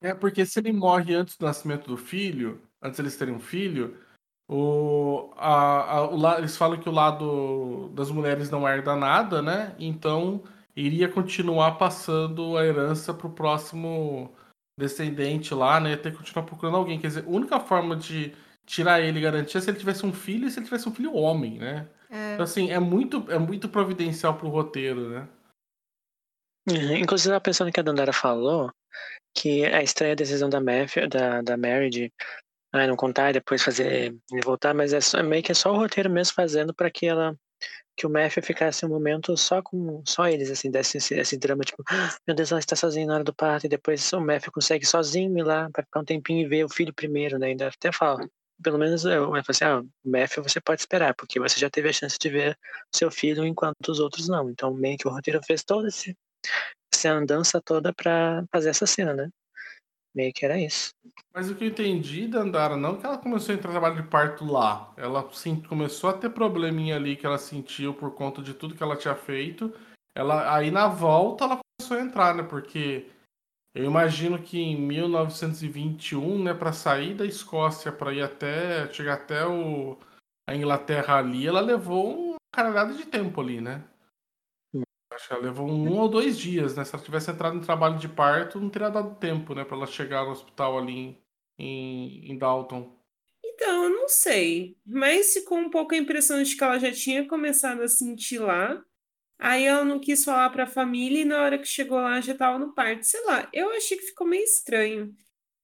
[0.00, 3.96] É, porque se ele morre antes do nascimento do filho, antes eles terem um filho,
[4.48, 9.74] o, a, a- o eles falam que o lado das mulheres não herda nada, né?
[9.78, 10.42] Então
[10.76, 14.34] iria continuar passando a herança pro próximo
[14.80, 15.96] descendente lá, né?
[15.96, 16.98] Ter que continuar procurando alguém.
[16.98, 18.34] Quer dizer, a única forma de
[18.66, 20.94] tirar ele e garantir é se ele tivesse um filho e se ele tivesse um
[20.94, 21.88] filho homem, né?
[22.10, 25.28] É, Então, assim, é muito, é muito providencial pro roteiro, né?
[26.68, 26.96] Uhum.
[26.96, 28.70] Inclusive, eu tava pensando que a Dandara falou
[29.34, 32.12] que a estranha decisão da, Matthew, da, da Mary de
[32.72, 35.54] ah, não contar e depois fazer ele voltar, mas é, só, é meio que é
[35.54, 37.36] só o roteiro mesmo fazendo para que ela
[38.00, 41.62] que o Matthew ficasse um momento só com só eles, assim, desse esse, esse drama,
[41.62, 44.50] tipo, "Ah, meu Deus, ela está sozinha na hora do parto, e depois o Matthew
[44.52, 47.48] consegue sozinho ir lá para ficar um tempinho e ver o filho primeiro, né?
[47.48, 48.26] Ainda até fala,
[48.62, 51.90] pelo menos eu, eu assim, ah, o Matthew você pode esperar, porque você já teve
[51.90, 52.58] a chance de ver
[52.94, 54.48] seu filho enquanto os outros não.
[54.48, 59.28] Então, meio que o roteiro fez toda essa andança toda para fazer essa cena, né?
[60.14, 60.90] Meio que era isso.
[61.32, 64.02] Mas o que eu entendi da Andara, não que ela começou a entrar em trabalho
[64.02, 64.92] de parto lá.
[64.96, 68.82] Ela sim, começou a ter probleminha ali que ela sentiu por conta de tudo que
[68.82, 69.72] ela tinha feito.
[70.14, 72.42] Ela, aí na volta ela começou a entrar, né?
[72.42, 73.06] Porque
[73.72, 79.46] eu imagino que em 1921, né, para sair da Escócia para ir até chegar até
[79.46, 79.96] o,
[80.48, 83.84] a Inglaterra ali, ela levou uma caralhada de tempo ali, né?
[85.20, 86.84] Acho que ela levou um ou dois dias, né?
[86.84, 89.64] Se ela tivesse entrado em trabalho de parto, não teria dado tempo, né?
[89.64, 91.22] Pra ela chegar no hospital ali em,
[91.58, 92.96] em, em Dalton.
[93.44, 94.76] Então, eu não sei.
[94.84, 98.82] Mas ficou um pouco a impressão de que ela já tinha começado a sentir lá.
[99.38, 102.58] Aí ela não quis falar pra família e na hora que chegou lá já tava
[102.58, 103.04] no parto.
[103.06, 105.14] Sei lá, eu achei que ficou meio estranho.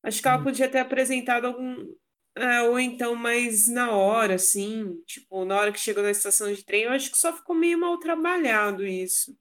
[0.05, 0.43] Acho que ela Hum.
[0.43, 1.95] podia ter apresentado algum.
[2.37, 5.03] é, ou então mais na hora, assim.
[5.07, 7.79] Tipo, na hora que chegou na estação de trem, eu acho que só ficou meio
[7.81, 9.37] mal trabalhado isso.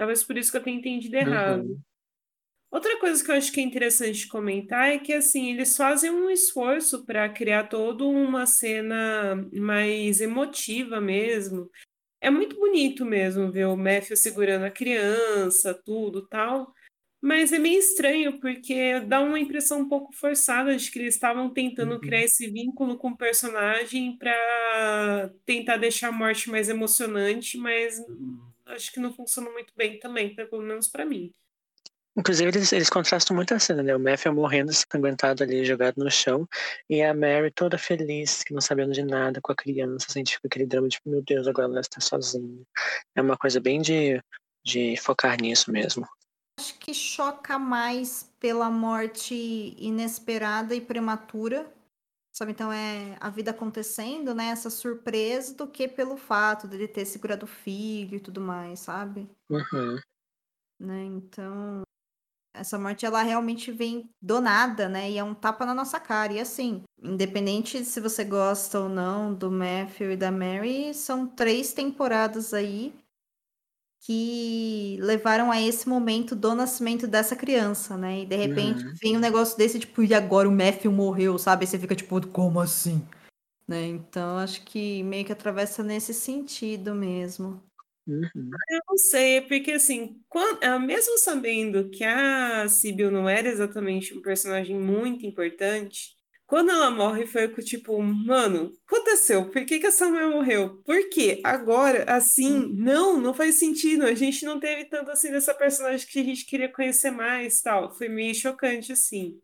[0.00, 1.62] Talvez por isso que eu tenha entendido errado.
[1.62, 1.78] Uhum.
[2.70, 6.30] Outra coisa que eu acho que é interessante comentar é que assim eles fazem um
[6.30, 11.70] esforço para criar toda uma cena mais emotiva mesmo.
[12.18, 16.72] É muito bonito mesmo ver o Matthew segurando a criança, tudo tal.
[17.20, 21.50] Mas é meio estranho porque dá uma impressão um pouco forçada de que eles estavam
[21.52, 22.00] tentando Uhum.
[22.00, 28.00] criar esse vínculo com o personagem para tentar deixar a morte mais emocionante, mas
[28.72, 31.32] acho que não funcionou muito bem também, pelo menos para mim.
[32.16, 33.94] Inclusive, eles, eles contrastam muito a cena, né?
[33.94, 36.46] O Matthew morrendo, sanguentado ali, jogado no chão,
[36.88, 40.66] e a Mary toda feliz, que não sabendo de nada com a criança, sente aquele
[40.66, 42.62] drama de, meu Deus, agora ela está sozinha.
[43.14, 44.20] É uma coisa bem de,
[44.64, 46.06] de focar nisso mesmo.
[46.58, 49.34] Acho que choca mais pela morte
[49.78, 51.72] inesperada e prematura.
[52.40, 54.46] Sabe, então é a vida acontecendo, né?
[54.46, 59.28] Essa surpresa do que pelo fato dele ter segurado o filho e tudo mais, sabe?
[59.50, 59.98] Uhum.
[60.80, 61.04] Né?
[61.04, 61.82] Então,
[62.54, 65.10] essa morte ela realmente vem do nada, né?
[65.10, 66.32] E é um tapa na nossa cara.
[66.32, 71.74] E assim, independente se você gosta ou não do Matthew e da Mary, são três
[71.74, 72.94] temporadas aí
[74.00, 78.20] que levaram a esse momento do nascimento dessa criança, né?
[78.22, 78.98] E de repente Uhum.
[79.02, 81.64] vem um negócio desse, tipo, e agora o Matthew morreu, sabe?
[81.64, 83.06] Aí você fica tipo, como assim?
[83.66, 83.86] Né?
[83.86, 87.62] Então acho que meio que atravessa nesse sentido mesmo.
[88.06, 88.62] Uhum.
[88.68, 93.48] Eu não sei, é porque assim, quan- ah, mesmo sabendo que a Sibyl não era
[93.48, 96.16] exatamente um personagem muito importante,
[96.50, 99.48] quando ela morre foi tipo, mano, aconteceu?
[99.52, 100.82] Por que que essa mulher morreu?
[100.84, 101.40] Por quê?
[101.44, 104.04] Agora, assim, não, não faz sentido.
[104.04, 107.92] A gente não teve tanto assim dessa personagem que a gente queria conhecer mais, tal.
[107.92, 109.40] Foi meio chocante assim.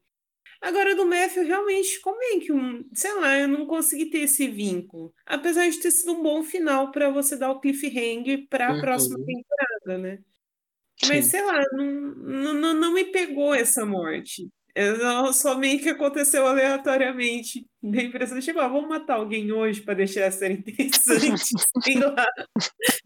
[0.60, 2.84] Agora, do Matthew, realmente, como é que um.
[2.94, 5.14] Sei lá, eu não consegui ter esse vínculo.
[5.26, 8.80] Apesar de ter sido um bom final para você dar o cliffhanger para a Uhum.
[8.80, 10.18] próxima temporada, né?
[11.02, 11.30] Mas Sim.
[11.30, 14.48] sei lá, não, não, não me pegou essa morte.
[14.76, 17.66] Ela só meio que aconteceu aleatoriamente.
[17.82, 21.54] Dei a impressão de, tipo, ah, vamos matar alguém hoje para deixar a série interessante.
[21.82, 22.26] sei lá.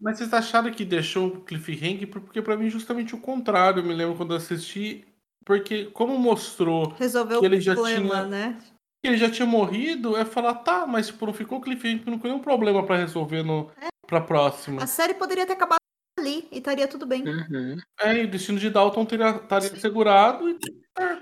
[0.01, 2.07] Mas vocês acharam que deixou o cliffhanger?
[2.09, 3.79] Porque pra mim justamente o contrário.
[3.79, 5.05] Eu me lembro quando eu assisti.
[5.45, 8.57] Porque como mostrou Resolveu Que o ele já problema, tinha- né?
[9.03, 12.19] que ele já tinha morrido, é falar, tá, mas tipo, não ficou cliffhanger, porque não
[12.19, 13.71] foi nenhum problema pra resolver no,
[14.05, 14.83] pra próxima.
[14.83, 15.80] A série poderia ter acabado
[16.21, 17.23] ali e estaria tudo bem.
[17.27, 17.77] Uhum.
[17.99, 20.57] É, e o destino de Dalton teria, estaria segurado e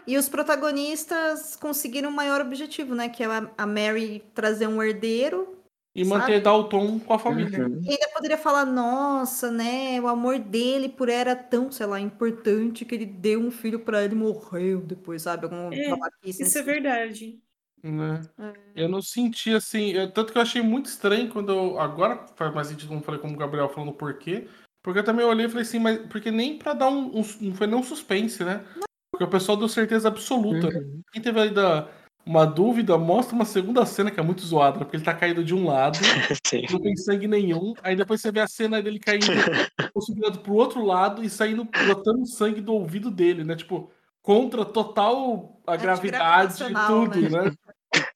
[0.05, 3.09] E os protagonistas conseguiram o maior objetivo, né?
[3.09, 3.27] Que é
[3.57, 5.55] a Mary trazer um herdeiro.
[5.95, 6.19] E Sabe?
[6.19, 7.67] manter Dalton com a família.
[7.67, 7.81] Uhum.
[7.83, 9.99] E ainda poderia falar, nossa, né?
[9.99, 13.79] O amor dele por ela era tão, sei lá, importante que ele deu um filho
[13.79, 15.45] pra ele e morreu depois, sabe?
[15.45, 15.89] Alguma É,
[16.23, 17.39] Isso é nesse verdade.
[17.83, 18.21] Né?
[18.37, 18.83] É.
[18.83, 19.91] Eu não senti assim.
[19.91, 21.79] eu- tanto que eu achei muito estranho quando eu.
[21.79, 24.47] Agora faz mais sentido, não falei como o Gabriel falando por quê.
[24.83, 25.97] Porque eu também olhei e falei assim, mas.
[26.07, 27.19] Porque nem pra dar um.
[27.19, 28.63] um- não foi nem um suspense, né?
[29.11, 30.67] Porque o pessoal deu certeza absoluta.
[30.67, 31.01] Uhum.
[31.11, 31.89] Quem teve ainda
[32.25, 34.85] uma dúvida, mostra uma segunda cena que é muito zoada, né?
[34.85, 35.97] porque ele tá caído de um lado,
[36.45, 36.63] Sim.
[36.69, 37.73] não tem sangue nenhum.
[37.81, 39.25] Aí depois você vê a cena dele caindo,
[40.15, 43.55] virado pro outro lado e saindo, brotando sangue do ouvido dele, né?
[43.55, 43.89] Tipo,
[44.21, 47.51] contra total a gravidade e Antigravitacional, tudo, né?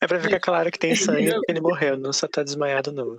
[0.03, 3.17] É pra ficar claro que tem sangue porque ele morreu, não só tá desmaiado, não.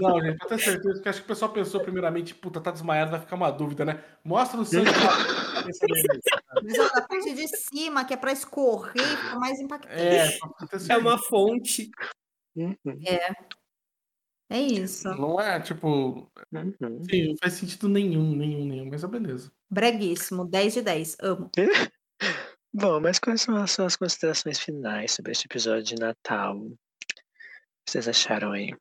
[0.00, 3.10] Não, gente, pra ter certeza, porque acho que o pessoal pensou primeiramente, puta, tá desmaiado,
[3.10, 4.00] vai ficar uma dúvida, né?
[4.24, 4.92] Mostra o sangue ó,
[6.94, 9.92] da parte de cima, que é pra escorrer, fica mais impactante.
[9.92, 10.38] É,
[10.88, 11.90] É uma fonte.
[12.54, 12.76] Uhum.
[14.48, 15.08] É isso.
[15.08, 17.04] Não é, tipo, Uhum.
[17.10, 19.50] sim, não faz sentido nenhum, nenhum, nenhum, mas é beleza.
[19.68, 21.16] Breguíssimo, 10 de 10.
[21.20, 21.50] Amo.
[22.72, 26.56] Bom, mas quais são as suas considerações finais sobre este episódio de Natal?
[26.56, 26.70] O
[27.84, 28.74] que vocês acharam aí?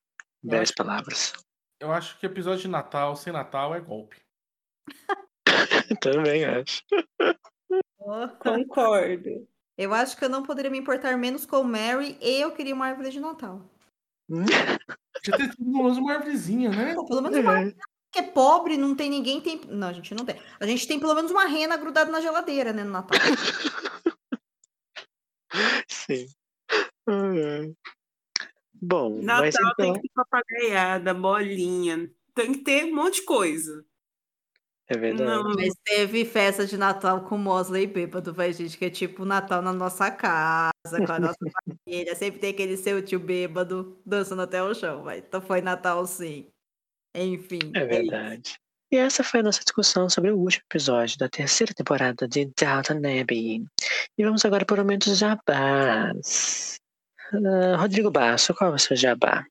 [0.52, 1.34] Acho- palavras.
[1.80, 4.18] Eu acho que episódio de Natal sem Natal é golpe.
[6.02, 6.84] Também acho.
[8.40, 9.48] Concordo.
[9.78, 12.76] Eu acho que eu não poderia me importar menos com o Mary e eu queria
[12.76, 13.70] uma árvore de Natal.
[15.26, 16.94] Já ter tido pelo menos uma árvorezinha, né?
[16.96, 17.74] Pô, pelo menos uma É.
[18.12, 19.42] que é pobre, não tem ninguém.
[19.42, 19.62] Tem...
[19.68, 20.36] Não, a gente não tem.
[20.60, 23.20] A gente tem pelo menos uma rena grudada na geladeira, né, no Natal.
[25.88, 26.28] Sim.
[27.08, 27.74] Ai.
[28.82, 30.02] Bom, mas Natal tem então.
[30.02, 32.10] que ter papagaiada, bolinha.
[32.34, 33.86] Tem que ter um monte de coisa.
[34.90, 35.30] É verdade.
[35.30, 39.62] Não, Mas teve festa de Natal com Mosley bêbado, vai, gente, que é tipo Natal
[39.62, 40.72] na nossa casa,
[41.06, 41.38] com a nossa
[41.86, 42.16] família.
[42.16, 45.20] Sempre tem aquele seu tio bêbado dançando até o chão, vai.
[45.20, 46.48] Então foi Natal sim.
[47.24, 47.60] Enfim.
[47.74, 47.88] É isso.
[47.88, 48.60] verdade.
[48.92, 52.98] E essa foi a nossa discussão sobre o último episódio da terceira temporada de Downton
[52.98, 53.64] Abbey.
[54.18, 56.80] E vamos agora para o momento jabás.
[57.32, 59.46] Ah, Rodrigo Basso, qual é o seu jabá?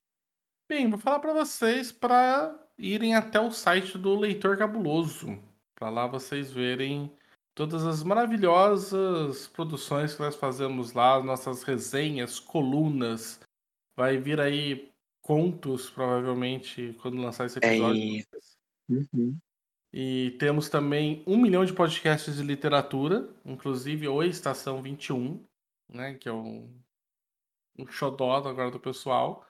[0.69, 5.39] Bem, vou falar para vocês para irem até o site do Leitor Cabuloso.
[5.77, 7.13] Para lá vocês verem
[7.55, 13.41] todas as maravilhosas produções que nós fazemos lá, as nossas resenhas, colunas.
[13.97, 14.88] Vai vir aí
[15.29, 18.03] contos, provavelmente, quando lançar esse episódio.
[18.03, 18.25] É
[18.89, 19.37] Uhum.
[19.93, 25.45] E temos também um milhão de podcasts de literatura, inclusive o Estação 21,
[25.87, 26.75] né, que é um,
[27.79, 29.47] um xodó agora do pessoal.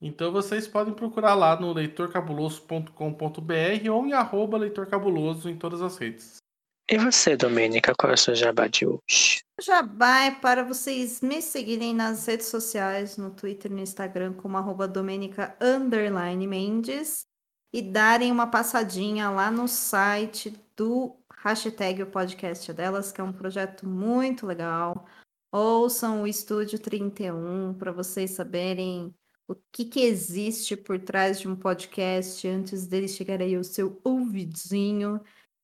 [0.00, 6.38] Então vocês podem procurar lá no leitorcabuloso.com.br ou em arroba leitorcabuloso em todas as redes.
[6.86, 9.42] E você, Domênica, qual é o seu jabá de hoje?
[9.58, 14.58] Jabá é para vocês me seguirem nas redes sociais, no Twitter e no Instagram, como
[14.58, 14.92] arroba
[15.60, 17.26] underline Mendes,
[17.72, 23.32] e darem uma passadinha lá no site do hashtag o podcast delas, que é um
[23.32, 25.06] projeto muito legal.
[25.50, 29.14] Ouçam o Estúdio 31 para vocês saberem
[29.48, 34.00] o que, que existe por trás de um podcast antes dele chegar aí ao seu
[34.04, 35.20] ouvidinho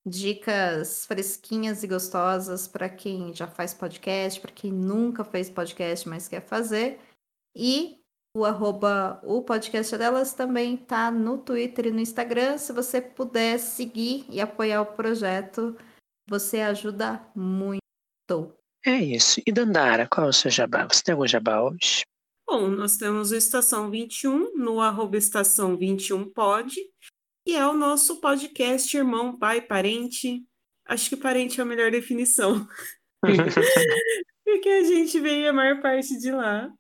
[0.07, 6.29] dicas fresquinhas e gostosas para quem já faz podcast, para quem nunca fez podcast, mas
[6.29, 6.99] quer fazer.
[7.55, 8.01] E
[8.37, 12.59] o arroba o podcast delas também tá no Twitter e no Instagram.
[12.59, 15.77] Se você puder seguir e apoiar o projeto,
[16.29, 17.81] você ajuda muito.
[18.87, 19.41] É isso.
[19.47, 20.87] E Dandara, qual é o seu jabá?
[20.87, 22.03] Você tem algum jabá hoje?
[22.49, 26.75] Bom, nós temos o Estação 21 no arroba Estação 21 Pod,
[27.45, 30.45] que é o nosso podcast irmão, pai, parente.
[30.87, 32.67] Acho que parente é a melhor definição.
[34.45, 36.71] Porque a gente veio a maior parte de lá.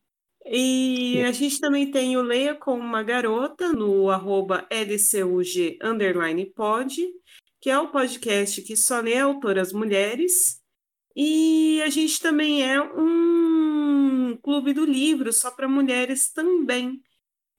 [0.46, 6.96] E a gente também tem o Leia com uma Garota no arroba LCUG underline pod,
[7.60, 10.60] que é o podcast que só lê autoras mulheres.
[11.14, 17.00] E a gente também é um clube do livro só para mulheres também,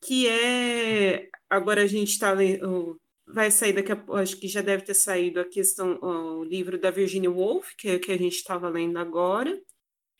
[0.03, 2.97] que é agora a gente está lendo
[3.27, 6.89] vai sair daqui a acho que já deve ter saído a questão o livro da
[6.89, 9.61] Virginia Woolf que é que a gente estava lendo agora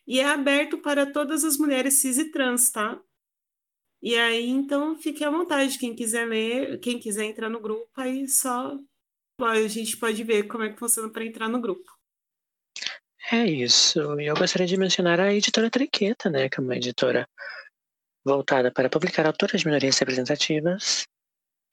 [0.06, 3.00] e é aberto para todas as mulheres cis e trans tá
[4.02, 8.28] e aí então fique à vontade quem quiser ler quem quiser entrar no grupo aí
[8.28, 8.78] só
[9.40, 11.90] a gente pode ver como é que funciona para entrar no grupo
[13.30, 14.20] É isso.
[14.20, 16.48] E eu gostaria de mencionar a editora Triqueta, né?
[16.48, 17.26] Que é uma editora
[18.24, 21.06] voltada para publicar autoras de minorias representativas.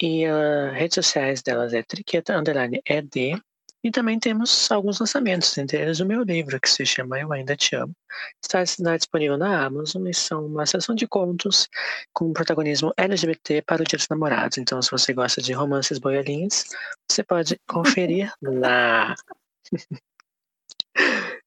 [0.02, 3.42] E as redes sociais delas é Triqueta Underline ED.
[3.82, 7.56] E também temos alguns lançamentos, entre eles o meu livro, que se chama Eu Ainda
[7.56, 7.94] Te Amo.
[8.44, 11.70] Está está disponível na Amazon e são uma sessão de contos
[12.14, 14.58] com protagonismo LGBT para o Dia dos Namorados.
[14.58, 16.66] Então, se você gosta de romances boiolinhas,
[17.10, 19.16] você pode conferir lá.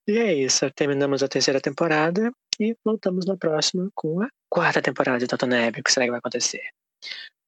[0.08, 5.20] E é isso, terminamos a terceira temporada e voltamos na próxima com a quarta temporada
[5.20, 5.80] de Downton Abbey.
[5.80, 6.62] O que será que vai acontecer?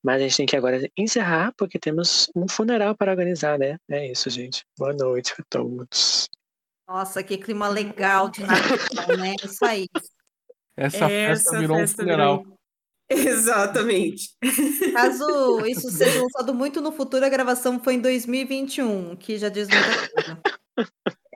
[0.05, 3.79] Mas a gente tem que agora encerrar porque temos um funeral para organizar, né?
[3.89, 4.63] É isso, gente.
[4.79, 6.29] Boa noite a todos.
[6.87, 9.35] Nossa, que clima legal de Natal, né?
[9.43, 9.89] Isso aí.
[10.77, 12.43] Essa, festa virou um funeral.
[12.43, 12.59] virou-
[13.09, 14.37] Exatamente.
[14.93, 15.25] Caso
[15.67, 20.11] isso seja lançado muito no futuro, a gravação foi em 2021, que já diz muita
[20.13, 20.43] coisa.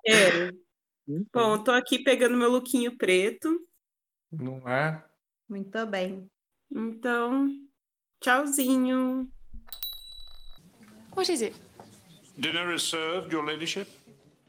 [0.06, 0.50] É.
[1.06, 1.24] Uhum.
[1.32, 3.66] Bom, tô aqui pegando meu lookinho preto.
[4.30, 5.02] Não é?
[5.48, 6.26] Muito bem.
[6.70, 7.48] Então,
[8.20, 9.26] tchauzinho.
[11.14, 11.54] What is it?
[12.38, 13.88] Dinner is served, Your Ladyship.